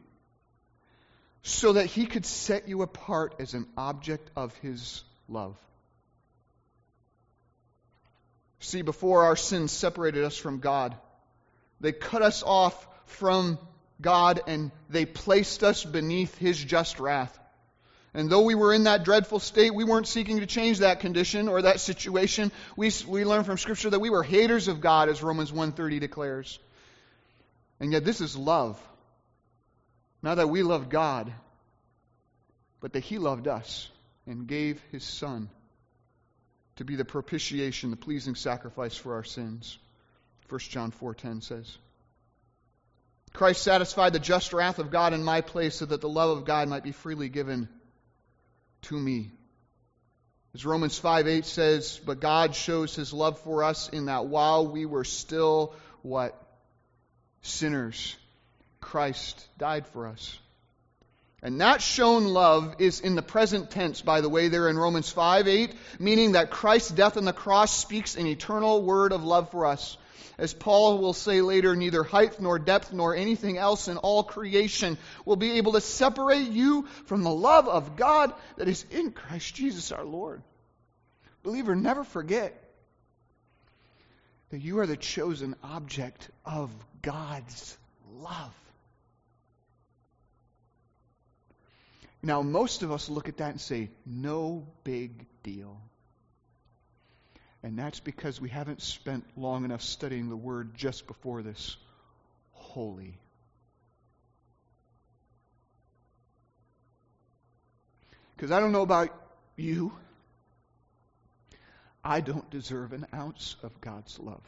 so 1.43 1.75
that 1.75 1.87
He 1.87 2.07
could 2.07 2.25
set 2.25 2.69
you 2.69 2.83
apart 2.83 3.37
as 3.39 3.55
an 3.55 3.67
object 3.77 4.31
of 4.35 4.57
His 4.57 5.05
love. 5.29 5.57
See, 8.61 8.83
before 8.83 9.25
our 9.25 9.37
sins 9.37 9.73
separated 9.73 10.25
us 10.25 10.37
from 10.37 10.61
God, 10.61 10.97
they 11.81 11.93
cut 11.93 12.23
us 12.23 12.43
off 12.45 12.87
from 13.07 13.59
God 14.01 14.41
and 14.47 14.71
they 14.89 15.05
placed 15.05 15.65
us 15.65 15.85
beneath 15.85 16.39
His 16.39 16.63
just 16.63 17.01
wrath. 17.01 17.39
And 18.15 18.29
though 18.29 18.43
we 18.43 18.55
were 18.55 18.75
in 18.75 18.85
that 18.85 19.05
dreadful 19.05 19.39
state, 19.39 19.75
we 19.75 19.85
weren't 19.85 20.07
seeking 20.07 20.41
to 20.41 20.47
change 20.47 20.81
that 20.81 21.01
condition 21.01 21.49
or 21.49 21.63
that 21.63 21.81
situation. 21.81 22.53
We, 22.77 22.91
we 23.07 23.25
learn 23.25 23.45
from 23.45 23.57
Scripture 23.57 23.91
that 23.91 24.01
we 24.01 24.11
were 24.11 24.23
haters 24.23 24.69
of 24.69 24.83
God, 24.83 25.09
as 25.09 25.23
Romans 25.23 25.51
1.30 25.51 25.99
declares. 25.99 26.59
And 27.81 27.91
yet 27.93 28.05
this 28.05 28.21
is 28.21 28.37
love. 28.37 28.79
Not 30.23 30.37
that 30.37 30.51
we 30.51 30.63
loved 30.63 30.91
God, 30.91 31.33
but 32.81 32.93
that 32.93 33.01
He 33.01 33.19
loved 33.19 33.49
us 33.49 33.89
and 34.27 34.47
gave 34.47 34.81
His 34.93 35.05
Son 35.05 35.49
to 36.77 36.85
be 36.85 36.97
the 36.97 37.05
propitiation, 37.05 37.91
the 37.91 37.97
pleasing 37.97 38.35
sacrifice 38.35 38.97
for 38.97 39.15
our 39.15 39.25
sins. 39.25 39.79
1 40.51 40.61
John 40.61 40.93
4:10 40.93 41.43
says. 41.43 41.79
Christ 43.33 43.63
satisfied 43.63 44.13
the 44.13 44.19
just 44.19 44.53
wrath 44.53 44.79
of 44.79 44.91
God 44.91 45.15
in 45.15 45.25
my 45.25 45.41
place 45.41 45.77
so 45.77 45.87
that 45.87 46.03
the 46.03 46.09
love 46.09 46.37
of 46.37 46.45
God 46.45 46.69
might 46.69 46.83
be 46.83 46.93
freely 46.93 47.31
given 47.31 47.69
to 48.83 48.95
me. 48.95 49.31
As 50.55 50.67
Romans 50.67 50.99
5 50.99 51.27
8 51.27 51.45
says, 51.47 52.01
but 52.05 52.21
God 52.21 52.55
shows 52.55 52.95
his 52.95 53.13
love 53.13 53.39
for 53.41 53.65
us 53.65 53.89
in 53.89 54.07
that 54.07 54.27
while 54.27 54.67
we 54.67 54.87
were 54.87 55.05
still 55.05 55.75
what? 56.03 56.39
sinners, 57.43 58.17
Christ 58.81 59.47
died 59.59 59.87
for 59.89 60.07
us. 60.07 60.39
And 61.43 61.61
that 61.61 61.83
shown 61.83 62.27
love 62.27 62.77
is 62.79 63.01
in 63.01 63.17
the 63.17 63.23
present 63.23 63.73
tense, 63.73 64.01
by 64.01 64.21
the 64.21 64.29
way, 64.29 64.47
there 64.47 64.69
in 64.69 64.79
Romans 64.79 65.11
5 65.11 65.49
8, 65.49 65.75
meaning 65.99 66.33
that 66.33 66.51
Christ's 66.51 66.93
death 66.93 67.17
on 67.17 67.25
the 67.25 67.33
cross 67.33 67.77
speaks 67.77 68.15
an 68.15 68.29
eternal 68.29 68.83
word 68.83 69.13
of 69.13 69.25
love 69.25 69.51
for 69.51 69.67
us. 69.67 69.97
As 70.39 70.55
Paul 70.55 70.99
will 70.99 71.13
say 71.13 71.41
later, 71.41 71.77
neither 71.77 72.03
height 72.03 72.41
nor 72.41 72.59
depth 72.59 72.93
nor 72.93 73.15
anything 73.15 73.59
else 73.59 73.89
in 73.89 73.97
all 73.97 74.23
creation 74.23 74.99
will 75.25 75.37
be 75.37 75.53
able 75.53 75.73
to 75.73 75.81
separate 75.81 76.49
you 76.49 76.87
from 77.07 77.23
the 77.23 77.35
love 77.35 77.69
of 77.69 77.97
God 77.97 78.33
that 78.57 78.69
is 78.69 78.85
in 78.91 79.13
Christ 79.13 79.55
Jesus 79.55 79.93
our 79.93 80.05
Lord. 80.05 80.43
Believer, 81.43 81.75
never 81.75 82.05
forget 82.05 82.59
that 84.51 84.61
you 84.61 84.79
are 84.81 84.87
the 84.87 84.97
chosen 84.97 85.57
object 85.63 86.29
of 86.45 86.71
God's 87.01 87.77
love. 88.21 88.55
Now, 92.23 92.43
most 92.43 92.83
of 92.83 92.93
us 92.93 93.09
look 93.09 93.29
at 93.29 93.39
that 93.39 93.51
and 93.51 93.61
say, 93.61 93.91
no 94.07 94.67
big 94.85 95.27
deal. 95.43 95.81
And 97.63 97.79
that's 97.79 98.01
because 98.01 98.41
we 98.41 98.49
haven't 98.49 98.83
spent 98.83 99.25
long 99.37 99.65
enough 99.65 99.83
studying 99.83 100.29
the 100.29 100.37
word 100.37 100.75
just 100.75 101.07
before 101.07 101.43
this 101.43 101.77
holy. 102.53 103.15
Because 108.35 108.51
I 108.51 108.59
don't 108.59 108.73
know 108.73 108.83
about 108.83 109.15
you, 109.57 109.93
I 112.05 112.21
don't 112.21 112.51
deserve 112.51 112.93
an 112.93 113.07
ounce 113.15 113.55
of 113.63 113.81
God's 113.81 114.19
love. 114.19 114.43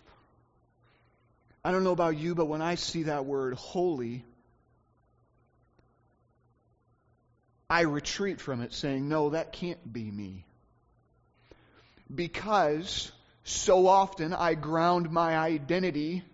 I 1.65 1.71
don't 1.71 1.85
know 1.85 1.93
about 1.93 2.17
you, 2.17 2.35
but 2.35 2.47
when 2.47 2.61
I 2.61 2.75
see 2.75 3.05
that 3.05 3.25
word 3.25 3.55
holy, 3.55 4.25
I 7.71 7.83
retreat 7.83 8.41
from 8.41 8.61
it 8.61 8.73
saying, 8.73 9.09
no, 9.09 9.31
that 9.31 9.53
can't 9.53 9.93
be 9.93 10.11
me. 10.11 10.45
Because 12.13 13.13
so 13.45 13.87
often 13.87 14.33
I 14.33 14.55
ground 14.55 15.11
my 15.11 15.37
identity 15.37 16.25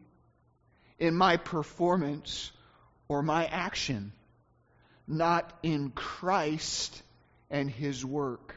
in 0.99 1.15
my 1.15 1.37
performance 1.37 2.53
or 3.09 3.23
my 3.23 3.47
action, 3.47 4.13
not 5.07 5.53
in 5.63 5.91
Christ 5.91 7.03
and 7.51 7.71
His 7.71 8.05
work. 8.05 8.55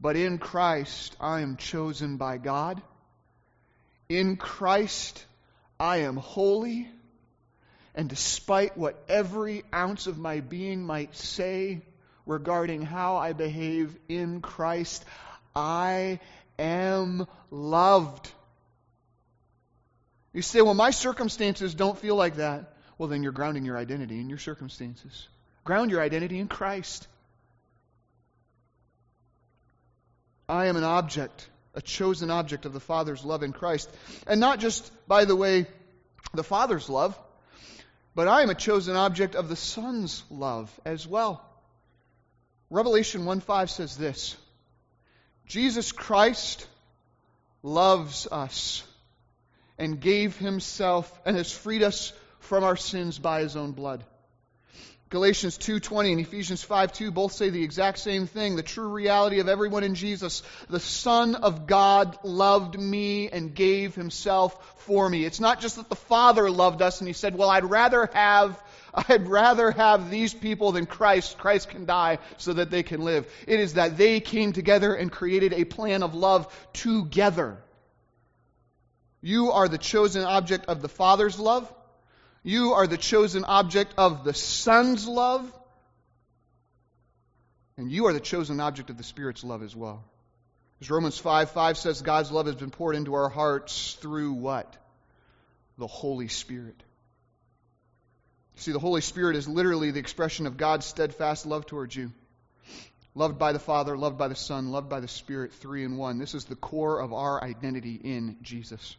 But 0.00 0.16
in 0.16 0.38
Christ, 0.38 1.16
I 1.20 1.40
am 1.40 1.56
chosen 1.56 2.18
by 2.18 2.36
God. 2.36 2.82
In 4.08 4.36
Christ, 4.36 5.24
I 5.80 5.98
am 5.98 6.16
holy, 6.16 6.88
and 7.94 8.08
despite 8.08 8.76
what 8.76 9.02
every 9.08 9.64
ounce 9.74 10.06
of 10.06 10.18
my 10.18 10.40
being 10.40 10.84
might 10.84 11.16
say 11.16 11.80
regarding 12.26 12.82
how 12.82 13.16
I 13.16 13.32
behave 13.32 13.96
in 14.08 14.40
Christ, 14.40 15.04
I 15.54 16.20
am 16.58 17.26
loved. 17.50 18.30
You 20.32 20.42
say, 20.42 20.60
well, 20.60 20.74
my 20.74 20.90
circumstances 20.90 21.74
don't 21.74 21.98
feel 21.98 22.16
like 22.16 22.36
that. 22.36 22.74
Well, 22.98 23.08
then 23.08 23.22
you're 23.22 23.32
grounding 23.32 23.64
your 23.64 23.78
identity 23.78 24.20
in 24.20 24.28
your 24.28 24.38
circumstances. 24.38 25.28
Ground 25.64 25.90
your 25.90 26.02
identity 26.02 26.38
in 26.38 26.48
Christ. 26.48 27.06
I 30.48 30.66
am 30.66 30.76
an 30.76 30.84
object 30.84 31.48
a 31.76 31.82
chosen 31.82 32.30
object 32.30 32.64
of 32.64 32.72
the 32.72 32.80
Father's 32.80 33.24
love 33.24 33.42
in 33.42 33.52
Christ. 33.52 33.88
And 34.26 34.40
not 34.40 34.58
just, 34.58 34.90
by 35.06 35.26
the 35.26 35.36
way, 35.36 35.66
the 36.32 36.42
Father's 36.42 36.88
love, 36.88 37.16
but 38.14 38.28
I 38.28 38.42
am 38.42 38.50
a 38.50 38.54
chosen 38.54 38.96
object 38.96 39.34
of 39.34 39.50
the 39.50 39.56
Son's 39.56 40.24
love 40.30 40.72
as 40.86 41.06
well. 41.06 41.45
Revelation 42.70 43.24
1 43.24 43.40
5 43.40 43.70
says 43.70 43.96
this 43.96 44.36
Jesus 45.46 45.92
Christ 45.92 46.66
loves 47.62 48.26
us 48.30 48.82
and 49.78 50.00
gave 50.00 50.36
himself 50.36 51.20
and 51.24 51.36
has 51.36 51.52
freed 51.52 51.82
us 51.82 52.12
from 52.40 52.64
our 52.64 52.76
sins 52.76 53.18
by 53.18 53.40
his 53.40 53.56
own 53.56 53.72
blood. 53.72 54.04
Galatians 55.08 55.56
2:20 55.58 56.10
and 56.12 56.20
Ephesians 56.20 56.64
5:2 56.64 57.14
both 57.14 57.32
say 57.32 57.50
the 57.50 57.62
exact 57.62 57.98
same 57.98 58.26
thing. 58.26 58.56
The 58.56 58.64
true 58.64 58.88
reality 58.88 59.38
of 59.38 59.48
everyone 59.48 59.84
in 59.84 59.94
Jesus, 59.94 60.42
the 60.68 60.80
Son 60.80 61.36
of 61.36 61.68
God 61.68 62.18
loved 62.24 62.76
me 62.76 63.28
and 63.28 63.54
gave 63.54 63.94
himself 63.94 64.56
for 64.78 65.08
me. 65.08 65.24
It's 65.24 65.38
not 65.38 65.60
just 65.60 65.76
that 65.76 65.88
the 65.88 65.94
Father 65.94 66.50
loved 66.50 66.82
us 66.82 67.00
and 67.00 67.06
he 67.06 67.14
said, 67.14 67.36
"Well, 67.36 67.50
I'd 67.50 67.70
rather 67.70 68.10
have 68.14 68.60
I'd 68.96 69.28
rather 69.28 69.70
have 69.70 70.10
these 70.10 70.32
people 70.32 70.72
than 70.72 70.86
Christ. 70.86 71.36
Christ 71.38 71.68
can 71.68 71.84
die 71.84 72.18
so 72.38 72.54
that 72.54 72.70
they 72.70 72.82
can 72.82 73.02
live." 73.02 73.30
It 73.46 73.60
is 73.60 73.74
that 73.74 73.96
they 73.98 74.20
came 74.20 74.52
together 74.52 74.94
and 74.94 75.12
created 75.12 75.52
a 75.52 75.64
plan 75.64 76.02
of 76.02 76.14
love 76.14 76.46
together. 76.72 77.62
You 79.20 79.52
are 79.52 79.68
the 79.68 79.78
chosen 79.78 80.22
object 80.22 80.66
of 80.66 80.82
the 80.82 80.88
Father's 80.88 81.38
love. 81.38 81.72
You 82.42 82.74
are 82.74 82.86
the 82.86 82.96
chosen 82.96 83.44
object 83.44 83.94
of 83.98 84.24
the 84.24 84.32
Son's 84.32 85.06
love. 85.06 85.52
And 87.76 87.90
you 87.90 88.06
are 88.06 88.12
the 88.12 88.20
chosen 88.20 88.60
object 88.60 88.88
of 88.88 88.96
the 88.96 89.02
Spirit's 89.02 89.44
love 89.44 89.62
as 89.62 89.74
well. 89.76 90.04
As 90.80 90.90
Romans 90.90 91.18
5 91.18 91.50
5 91.50 91.76
says, 91.76 92.02
God's 92.02 92.30
love 92.30 92.46
has 92.46 92.54
been 92.54 92.70
poured 92.70 92.96
into 92.96 93.14
our 93.14 93.28
hearts 93.28 93.94
through 93.94 94.34
what? 94.34 94.76
The 95.76 95.86
Holy 95.86 96.28
Spirit. 96.28 96.80
See, 98.56 98.72
the 98.72 98.78
Holy 98.78 99.02
Spirit 99.02 99.36
is 99.36 99.46
literally 99.46 99.90
the 99.90 100.00
expression 100.00 100.46
of 100.46 100.56
God's 100.56 100.86
steadfast 100.86 101.46
love 101.46 101.66
towards 101.66 101.94
you. 101.94 102.12
Loved 103.14 103.38
by 103.38 103.52
the 103.52 103.58
Father, 103.58 103.96
loved 103.96 104.18
by 104.18 104.28
the 104.28 104.34
Son, 104.34 104.70
loved 104.70 104.88
by 104.88 105.00
the 105.00 105.08
Spirit, 105.08 105.52
three 105.54 105.84
in 105.84 105.96
one. 105.96 106.18
This 106.18 106.34
is 106.34 106.44
the 106.44 106.56
core 106.56 107.00
of 107.00 107.12
our 107.12 107.42
identity 107.42 107.98
in 108.02 108.36
Jesus. 108.42 108.96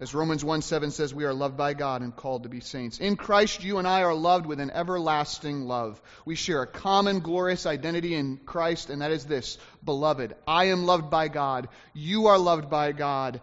As 0.00 0.14
Romans 0.14 0.44
1 0.44 0.62
7 0.62 0.90
says, 0.90 1.14
we 1.14 1.24
are 1.24 1.32
loved 1.32 1.56
by 1.56 1.72
God 1.72 2.02
and 2.02 2.14
called 2.14 2.42
to 2.42 2.48
be 2.48 2.60
saints. 2.60 2.98
In 2.98 3.16
Christ, 3.16 3.62
you 3.62 3.78
and 3.78 3.86
I 3.86 4.02
are 4.02 4.14
loved 4.14 4.44
with 4.44 4.60
an 4.60 4.70
everlasting 4.70 5.66
love. 5.66 6.00
We 6.24 6.34
share 6.34 6.62
a 6.62 6.66
common 6.66 7.20
glorious 7.20 7.64
identity 7.64 8.14
in 8.14 8.38
Christ, 8.38 8.90
and 8.90 9.00
that 9.00 9.12
is 9.12 9.24
this 9.24 9.56
Beloved, 9.84 10.34
I 10.46 10.66
am 10.66 10.84
loved 10.84 11.10
by 11.10 11.28
God. 11.28 11.68
You 11.94 12.26
are 12.26 12.38
loved 12.38 12.68
by 12.68 12.92
God. 12.92 13.40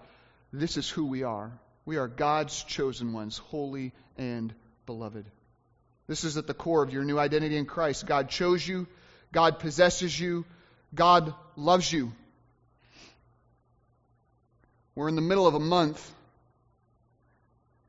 This 0.51 0.77
is 0.77 0.89
who 0.89 1.05
we 1.05 1.23
are. 1.23 1.51
We 1.85 1.97
are 1.97 2.07
God's 2.07 2.63
chosen 2.63 3.13
ones, 3.13 3.37
holy 3.37 3.91
and 4.17 4.53
beloved. 4.85 5.25
This 6.07 6.23
is 6.23 6.37
at 6.37 6.47
the 6.47 6.53
core 6.53 6.83
of 6.83 6.93
your 6.93 7.03
new 7.03 7.17
identity 7.17 7.57
in 7.57 7.65
Christ. 7.65 8.05
God 8.05 8.29
chose 8.29 8.67
you, 8.67 8.87
God 9.31 9.59
possesses 9.59 10.19
you, 10.19 10.45
God 10.93 11.33
loves 11.55 11.91
you. 11.91 12.11
We're 14.93 15.09
in 15.09 15.15
the 15.15 15.21
middle 15.21 15.47
of 15.47 15.55
a 15.55 15.59
month 15.59 16.13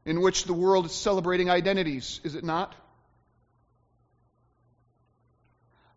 in 0.05 0.21
which 0.21 0.45
the 0.45 0.53
world 0.53 0.87
is 0.87 0.93
celebrating 0.93 1.51
identities, 1.51 2.21
is 2.25 2.35
it 2.35 2.45
not? 2.45 2.75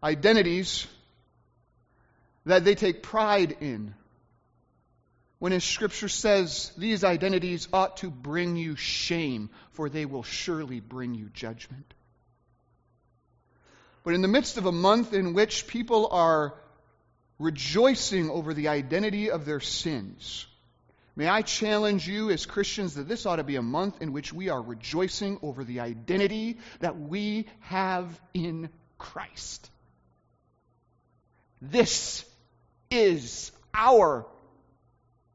Identities 0.03 0.85
that 2.45 2.63
they 2.63 2.75
take 2.75 3.01
pride 3.01 3.57
in. 3.61 3.93
When 5.45 5.51
His 5.51 5.63
Scripture 5.63 6.09
says 6.09 6.71
these 6.75 7.03
identities 7.03 7.67
ought 7.71 7.97
to 7.97 8.09
bring 8.09 8.55
you 8.55 8.75
shame, 8.75 9.51
for 9.73 9.89
they 9.89 10.07
will 10.07 10.23
surely 10.23 10.79
bring 10.79 11.13
you 11.13 11.29
judgment. 11.35 11.93
But 14.03 14.15
in 14.15 14.23
the 14.23 14.27
midst 14.27 14.57
of 14.57 14.65
a 14.65 14.71
month 14.71 15.13
in 15.13 15.35
which 15.35 15.67
people 15.67 16.07
are 16.09 16.55
rejoicing 17.37 18.31
over 18.31 18.55
the 18.55 18.69
identity 18.69 19.29
of 19.29 19.45
their 19.45 19.59
sins, 19.59 20.47
May 21.15 21.27
I 21.27 21.43
challenge 21.43 22.07
you 22.07 22.31
as 22.31 22.47
Christians 22.47 22.95
that 22.95 23.07
this 23.07 23.27
ought 23.27 23.35
to 23.35 23.43
be 23.43 23.57
a 23.57 23.61
month 23.61 24.01
in 24.01 24.13
which 24.13 24.33
we 24.33 24.49
are 24.49 24.59
rejoicing 24.59 25.37
over 25.43 25.63
the 25.63 25.81
identity 25.81 26.57
that 26.79 26.99
we 26.99 27.45
have 27.59 28.19
in 28.33 28.69
Christ. 28.97 29.69
This 31.61 32.25
is 32.89 33.51
our 33.75 34.25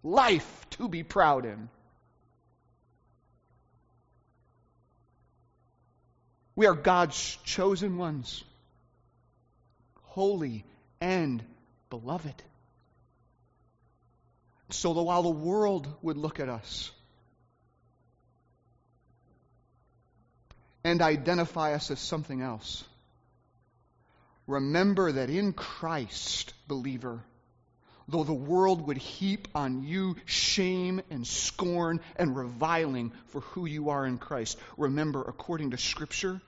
life 0.03 0.67
to 0.71 0.89
be 0.89 1.03
proud 1.03 1.45
in. 1.45 1.69
We 6.57 6.67
are 6.67 6.75
God's 6.75 7.39
chosen 7.45 7.97
ones, 7.97 8.45
holy 10.03 10.65
and 11.01 11.43
beloved. 11.89 12.35
So 14.71 14.95
that 14.95 15.03
while 15.03 15.23
the 15.23 15.31
world 15.31 15.89
would 16.03 16.17
look 16.17 16.39
at 16.39 16.49
us 16.49 16.91
and 20.85 21.03
identify 21.03 21.75
us 21.75 21.91
as 21.91 21.99
something 21.99 22.41
else, 22.41 22.85
remember 24.47 25.13
that 25.13 25.31
in 25.31 25.53
Christ, 25.53 26.53
believer, 26.69 27.21
though 28.11 28.25
the 28.25 28.33
world 28.33 28.87
would 28.87 28.99
heap 28.99 29.49
on 29.55 29.83
you 29.83 30.17
shame 30.25 31.01
and 31.11 31.27
scorn 31.27 32.01
and 32.17 32.37
reviling 32.37 33.13
for 33.29 33.41
who 33.41 33.67
you 33.67 33.91
are 33.91 34.05
in 34.05 34.19
Christ, 34.19 34.59
remember, 34.77 35.23
according 35.23 35.71
to 35.71 35.79
Scripture, 35.79 36.41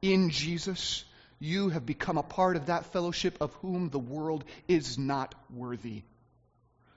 in 0.00 0.30
Jesus, 0.30 1.04
you 1.38 1.68
have 1.68 1.86
become 1.86 2.18
a 2.18 2.22
part 2.22 2.56
of 2.56 2.66
that 2.66 2.86
fellowship 2.86 3.38
of 3.40 3.52
whom 3.54 3.88
the 3.88 3.98
world 3.98 4.44
is 4.68 4.98
not 4.98 5.34
worthy. 5.54 6.02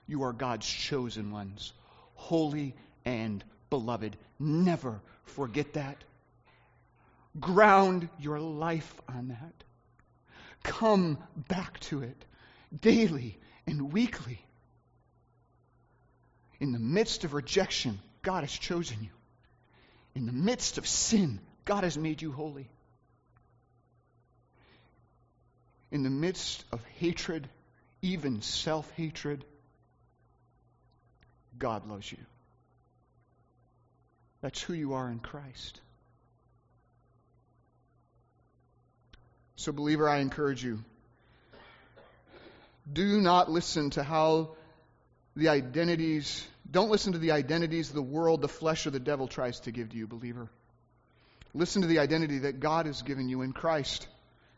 You 0.06 0.24
are 0.24 0.32
God's 0.32 0.66
chosen 0.66 1.30
ones, 1.30 1.72
holy 2.14 2.74
and 3.04 3.42
beloved. 3.70 4.16
Never 4.38 5.00
forget 5.24 5.74
that. 5.74 6.02
Ground 7.38 8.08
your 8.18 8.40
life 8.40 8.92
on 9.08 9.28
that. 9.28 9.52
Come 10.62 11.18
back 11.48 11.78
to 11.80 12.02
it 12.02 12.24
daily 12.80 13.38
and 13.66 13.92
weekly. 13.92 14.38
In 16.60 16.72
the 16.72 16.78
midst 16.78 17.24
of 17.24 17.34
rejection, 17.34 17.98
God 18.22 18.42
has 18.42 18.52
chosen 18.52 18.98
you. 19.02 19.10
In 20.14 20.26
the 20.26 20.32
midst 20.32 20.78
of 20.78 20.86
sin, 20.86 21.40
God 21.64 21.84
has 21.84 21.98
made 21.98 22.22
you 22.22 22.32
holy. 22.32 22.68
In 25.90 26.02
the 26.02 26.10
midst 26.10 26.64
of 26.72 26.84
hatred, 26.98 27.48
even 28.02 28.40
self 28.42 28.90
hatred, 28.92 29.44
God 31.58 31.86
loves 31.86 32.10
you. 32.10 32.18
That's 34.40 34.60
who 34.60 34.72
you 34.74 34.94
are 34.94 35.10
in 35.10 35.18
Christ. 35.18 35.80
So, 39.56 39.72
believer, 39.72 40.08
I 40.08 40.18
encourage 40.18 40.62
you 40.62 40.84
do 42.90 43.20
not 43.20 43.50
listen 43.50 43.90
to 43.90 44.02
how 44.02 44.56
the 45.34 45.48
identities, 45.48 46.46
don't 46.70 46.90
listen 46.90 47.12
to 47.12 47.18
the 47.18 47.32
identities 47.32 47.90
the 47.90 48.02
world, 48.02 48.40
the 48.40 48.48
flesh, 48.48 48.86
or 48.86 48.90
the 48.90 49.00
devil 49.00 49.28
tries 49.28 49.60
to 49.60 49.72
give 49.72 49.90
to 49.90 49.96
you, 49.96 50.06
believer. 50.06 50.48
Listen 51.54 51.82
to 51.82 51.88
the 51.88 51.98
identity 51.98 52.40
that 52.40 52.60
God 52.60 52.86
has 52.86 53.02
given 53.02 53.28
you 53.28 53.42
in 53.42 53.52
Christ. 53.52 54.06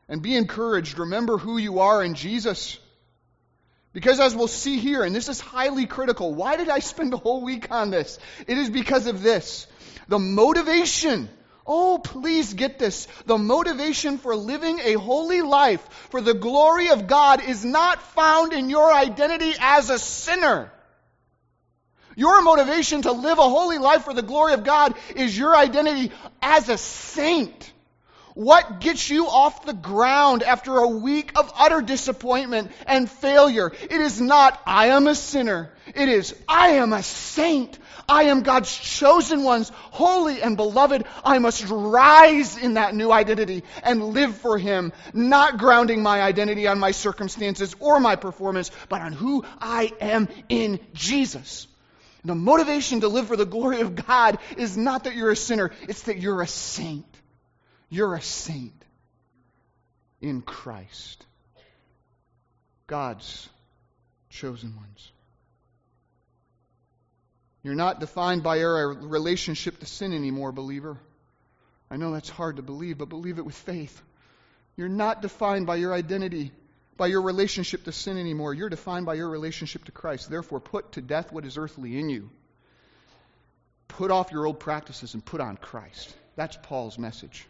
And 0.08 0.22
be 0.22 0.36
encouraged. 0.36 0.98
Remember 0.98 1.36
who 1.36 1.58
you 1.58 1.80
are 1.80 2.02
in 2.02 2.14
Jesus. 2.14 2.78
Because 3.92 4.20
as 4.20 4.34
we'll 4.34 4.48
see 4.48 4.78
here, 4.78 5.02
and 5.02 5.14
this 5.14 5.28
is 5.28 5.40
highly 5.40 5.86
critical, 5.86 6.34
why 6.34 6.56
did 6.56 6.68
I 6.68 6.78
spend 6.78 7.12
a 7.14 7.16
whole 7.16 7.42
week 7.42 7.70
on 7.70 7.90
this? 7.90 8.18
It 8.46 8.58
is 8.58 8.70
because 8.70 9.06
of 9.06 9.22
this. 9.22 9.66
The 10.08 10.18
motivation. 10.18 11.28
Oh, 11.70 11.98
please 11.98 12.54
get 12.54 12.78
this. 12.78 13.06
The 13.26 13.36
motivation 13.36 14.16
for 14.16 14.34
living 14.34 14.80
a 14.80 14.94
holy 14.94 15.42
life 15.42 15.82
for 16.08 16.22
the 16.22 16.32
glory 16.32 16.88
of 16.88 17.06
God 17.06 17.42
is 17.44 17.62
not 17.62 18.00
found 18.14 18.54
in 18.54 18.70
your 18.70 18.90
identity 18.90 19.52
as 19.60 19.90
a 19.90 19.98
sinner. 19.98 20.72
Your 22.16 22.40
motivation 22.40 23.02
to 23.02 23.12
live 23.12 23.38
a 23.38 23.42
holy 23.42 23.76
life 23.76 24.04
for 24.04 24.14
the 24.14 24.22
glory 24.22 24.54
of 24.54 24.64
God 24.64 24.94
is 25.14 25.38
your 25.38 25.54
identity 25.54 26.10
as 26.40 26.70
a 26.70 26.78
saint. 26.78 27.70
What 28.32 28.80
gets 28.80 29.10
you 29.10 29.26
off 29.26 29.66
the 29.66 29.74
ground 29.74 30.42
after 30.42 30.78
a 30.78 30.88
week 30.88 31.32
of 31.36 31.52
utter 31.58 31.82
disappointment 31.82 32.70
and 32.86 33.10
failure? 33.10 33.70
It 33.82 34.00
is 34.00 34.20
not, 34.20 34.58
I 34.64 34.86
am 34.86 35.06
a 35.06 35.14
sinner. 35.14 35.70
It 35.94 36.08
is, 36.08 36.34
I 36.48 36.70
am 36.70 36.92
a 36.92 37.02
saint. 37.02 37.78
I 38.08 38.24
am 38.24 38.42
God's 38.42 38.74
chosen 38.74 39.44
ones, 39.44 39.70
holy 39.74 40.40
and 40.40 40.56
beloved. 40.56 41.04
I 41.22 41.38
must 41.38 41.66
rise 41.68 42.56
in 42.56 42.74
that 42.74 42.94
new 42.94 43.12
identity 43.12 43.64
and 43.82 44.02
live 44.02 44.34
for 44.38 44.56
Him, 44.56 44.94
not 45.12 45.58
grounding 45.58 46.02
my 46.02 46.22
identity 46.22 46.66
on 46.66 46.78
my 46.78 46.92
circumstances 46.92 47.76
or 47.80 48.00
my 48.00 48.16
performance, 48.16 48.70
but 48.88 49.02
on 49.02 49.12
who 49.12 49.44
I 49.60 49.92
am 50.00 50.28
in 50.48 50.80
Jesus. 50.94 51.68
The 52.24 52.34
motivation 52.34 53.00
to 53.00 53.08
live 53.08 53.28
for 53.28 53.36
the 53.36 53.44
glory 53.44 53.80
of 53.82 53.94
God 53.94 54.38
is 54.56 54.76
not 54.76 55.04
that 55.04 55.14
you're 55.14 55.30
a 55.30 55.36
sinner, 55.36 55.70
it's 55.82 56.02
that 56.02 56.18
you're 56.18 56.40
a 56.40 56.48
saint. 56.48 57.04
You're 57.90 58.14
a 58.14 58.22
saint 58.22 58.84
in 60.20 60.40
Christ. 60.42 61.24
God's 62.86 63.48
chosen 64.30 64.74
ones. 64.76 65.12
You're 67.62 67.74
not 67.74 68.00
defined 68.00 68.42
by 68.42 68.56
your 68.56 68.94
relationship 68.94 69.80
to 69.80 69.86
sin 69.86 70.12
anymore, 70.12 70.52
believer. 70.52 70.96
I 71.90 71.96
know 71.96 72.12
that's 72.12 72.28
hard 72.28 72.56
to 72.56 72.62
believe, 72.62 72.98
but 72.98 73.08
believe 73.08 73.38
it 73.38 73.44
with 73.44 73.54
faith. 73.54 74.00
You're 74.76 74.88
not 74.88 75.22
defined 75.22 75.66
by 75.66 75.76
your 75.76 75.92
identity, 75.92 76.52
by 76.96 77.08
your 77.08 77.22
relationship 77.22 77.84
to 77.84 77.92
sin 77.92 78.16
anymore. 78.18 78.54
You're 78.54 78.68
defined 78.68 79.06
by 79.06 79.14
your 79.14 79.28
relationship 79.28 79.84
to 79.84 79.92
Christ. 79.92 80.30
Therefore, 80.30 80.60
put 80.60 80.92
to 80.92 81.00
death 81.00 81.32
what 81.32 81.44
is 81.44 81.58
earthly 81.58 81.98
in 81.98 82.10
you. 82.10 82.30
Put 83.88 84.10
off 84.10 84.30
your 84.30 84.46
old 84.46 84.60
practices 84.60 85.14
and 85.14 85.24
put 85.24 85.40
on 85.40 85.56
Christ. 85.56 86.14
That's 86.36 86.56
Paul's 86.62 86.98
message 86.98 87.46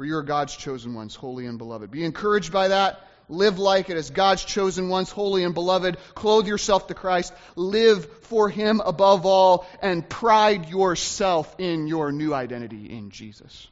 for 0.00 0.06
you 0.06 0.16
are 0.16 0.22
God's 0.22 0.56
chosen 0.56 0.94
ones, 0.94 1.14
holy 1.14 1.44
and 1.44 1.58
beloved. 1.58 1.90
Be 1.90 2.04
encouraged 2.04 2.54
by 2.54 2.68
that. 2.68 3.06
Live 3.30 3.60
like 3.60 3.90
it 3.90 3.96
as 3.96 4.10
God's 4.10 4.44
chosen 4.44 4.88
ones, 4.88 5.08
holy 5.08 5.44
and 5.44 5.54
beloved. 5.54 5.96
Clothe 6.14 6.48
yourself 6.48 6.88
to 6.88 6.94
Christ. 6.94 7.32
Live 7.54 8.04
for 8.24 8.48
Him 8.48 8.82
above 8.84 9.24
all 9.24 9.66
and 9.80 10.06
pride 10.08 10.68
yourself 10.68 11.54
in 11.58 11.86
your 11.86 12.10
new 12.10 12.34
identity 12.34 12.90
in 12.90 13.10
Jesus. 13.10 13.68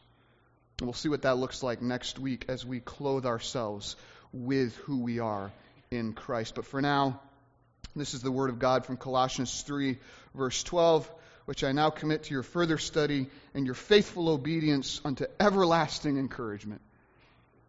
And 0.79 0.87
we'll 0.87 0.94
see 0.94 1.09
what 1.09 1.23
that 1.23 1.38
looks 1.38 1.64
like 1.64 1.83
next 1.83 2.21
week 2.21 2.44
as 2.49 2.64
we 2.64 2.79
clothe 2.79 3.27
ourselves 3.27 3.97
with 4.33 4.77
who 4.77 5.01
we 5.01 5.18
are 5.18 5.51
in 5.90 6.12
Christ. 6.12 6.55
But 6.55 6.66
for 6.66 6.81
now, 6.81 7.21
this 7.97 8.14
is 8.14 8.23
the 8.23 8.31
Word 8.31 8.51
of 8.51 8.61
God 8.61 8.87
from 8.87 8.97
Colossians 8.97 9.62
3, 9.62 9.99
verse 10.37 10.62
12, 10.62 11.11
which 11.47 11.64
I 11.64 11.73
now 11.73 11.90
commit 11.90 12.25
to 12.25 12.31
your 12.35 12.44
further 12.44 12.79
study 12.79 13.27
and 13.55 13.66
your 13.66 13.75
faithful 13.75 14.29
obedience 14.29 15.01
unto 15.05 15.25
everlasting 15.40 16.16
encouragement 16.16 16.81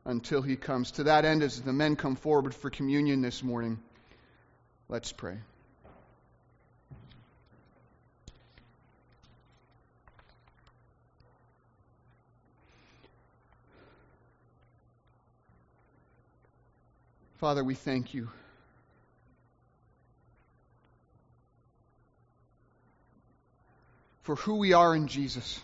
until 0.10 0.42
he 0.42 0.56
comes. 0.56 0.92
To 0.92 1.04
that 1.04 1.24
end, 1.24 1.44
as 1.44 1.62
the 1.62 1.72
men 1.72 1.96
come 1.96 2.16
forward 2.16 2.56
for 2.56 2.70
communion 2.70 3.22
this 3.22 3.44
morning, 3.44 3.80
let's 4.90 5.12
pray. 5.12 5.38
Father, 17.38 17.64
we 17.64 17.76
thank 17.76 18.14
you. 18.14 18.30
For 24.24 24.36
who 24.36 24.56
we 24.56 24.74
are 24.74 24.94
in 24.96 25.08
Jesus. 25.08 25.62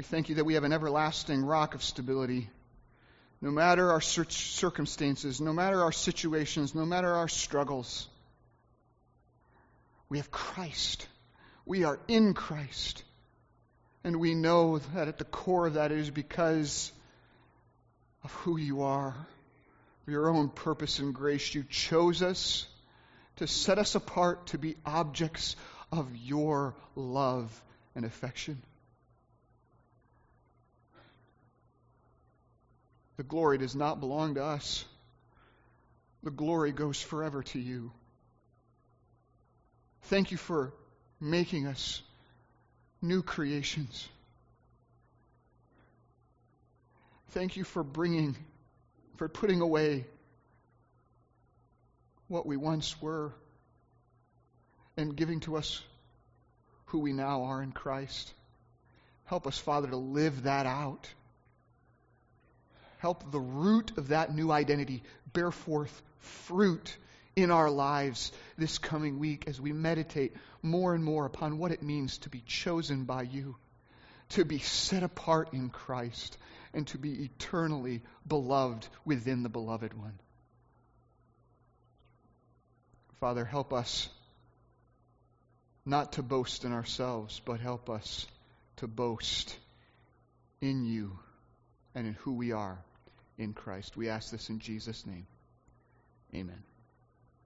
We 0.00 0.04
thank 0.04 0.30
you 0.30 0.36
that 0.36 0.46
we 0.46 0.54
have 0.54 0.64
an 0.64 0.72
everlasting 0.72 1.44
rock 1.44 1.74
of 1.74 1.82
stability. 1.82 2.48
No 3.42 3.50
matter 3.50 3.92
our 3.92 4.00
circumstances, 4.00 5.42
no 5.42 5.52
matter 5.52 5.82
our 5.82 5.92
situations, 5.92 6.74
no 6.74 6.86
matter 6.86 7.12
our 7.12 7.28
struggles, 7.28 8.08
we 10.08 10.16
have 10.16 10.30
Christ. 10.30 11.06
We 11.66 11.84
are 11.84 12.00
in 12.08 12.32
Christ. 12.32 13.04
And 14.02 14.20
we 14.20 14.34
know 14.34 14.78
that 14.94 15.08
at 15.08 15.18
the 15.18 15.26
core 15.26 15.66
of 15.66 15.74
that 15.74 15.92
is 15.92 16.08
because 16.08 16.90
of 18.24 18.32
who 18.32 18.56
you 18.56 18.84
are. 18.84 19.08
of 19.08 20.08
your 20.08 20.30
own 20.30 20.48
purpose 20.48 20.98
and 20.98 21.14
grace, 21.14 21.54
you 21.54 21.62
chose 21.68 22.22
us 22.22 22.66
to 23.36 23.46
set 23.46 23.76
us 23.76 23.96
apart 23.96 24.46
to 24.46 24.56
be 24.56 24.76
objects 24.86 25.56
of 25.92 26.08
your 26.16 26.74
love 26.96 27.52
and 27.94 28.06
affection. 28.06 28.62
The 33.20 33.24
glory 33.24 33.58
does 33.58 33.76
not 33.76 34.00
belong 34.00 34.36
to 34.36 34.42
us. 34.42 34.82
The 36.22 36.30
glory 36.30 36.72
goes 36.72 37.02
forever 37.02 37.42
to 37.42 37.58
you. 37.58 37.92
Thank 40.04 40.30
you 40.30 40.38
for 40.38 40.72
making 41.20 41.66
us 41.66 42.00
new 43.02 43.22
creations. 43.22 44.08
Thank 47.32 47.58
you 47.58 47.64
for 47.64 47.82
bringing, 47.82 48.36
for 49.16 49.28
putting 49.28 49.60
away 49.60 50.06
what 52.28 52.46
we 52.46 52.56
once 52.56 53.02
were 53.02 53.34
and 54.96 55.14
giving 55.14 55.40
to 55.40 55.58
us 55.58 55.82
who 56.86 57.00
we 57.00 57.12
now 57.12 57.42
are 57.42 57.62
in 57.62 57.72
Christ. 57.72 58.32
Help 59.26 59.46
us, 59.46 59.58
Father, 59.58 59.88
to 59.88 59.98
live 59.98 60.44
that 60.44 60.64
out 60.64 61.06
help 63.00 63.30
the 63.32 63.40
root 63.40 63.96
of 63.96 64.08
that 64.08 64.34
new 64.34 64.52
identity 64.52 65.02
bear 65.32 65.50
forth 65.50 66.02
fruit 66.18 66.96
in 67.34 67.50
our 67.50 67.70
lives 67.70 68.30
this 68.58 68.76
coming 68.76 69.18
week 69.18 69.44
as 69.46 69.58
we 69.58 69.72
meditate 69.72 70.34
more 70.62 70.94
and 70.94 71.02
more 71.02 71.24
upon 71.24 71.56
what 71.56 71.72
it 71.72 71.82
means 71.82 72.18
to 72.18 72.28
be 72.28 72.42
chosen 72.46 73.04
by 73.04 73.22
you, 73.22 73.56
to 74.28 74.44
be 74.44 74.58
set 74.58 75.02
apart 75.02 75.54
in 75.54 75.70
Christ, 75.70 76.36
and 76.74 76.86
to 76.88 76.98
be 76.98 77.24
eternally 77.24 78.02
beloved 78.28 78.86
within 79.06 79.42
the 79.42 79.48
beloved 79.48 79.94
one. 79.94 80.18
Father, 83.18 83.46
help 83.46 83.72
us 83.72 84.10
not 85.86 86.12
to 86.12 86.22
boast 86.22 86.66
in 86.66 86.72
ourselves, 86.72 87.40
but 87.46 87.60
help 87.60 87.88
us 87.88 88.26
to 88.76 88.86
boast 88.86 89.56
in 90.60 90.84
you 90.84 91.18
and 91.94 92.06
in 92.06 92.12
who 92.12 92.34
we 92.34 92.52
are 92.52 92.78
in 93.40 93.54
Christ. 93.54 93.96
We 93.96 94.08
ask 94.08 94.30
this 94.30 94.50
in 94.50 94.58
Jesus' 94.58 95.06
name. 95.06 95.26
Amen. 96.34 96.62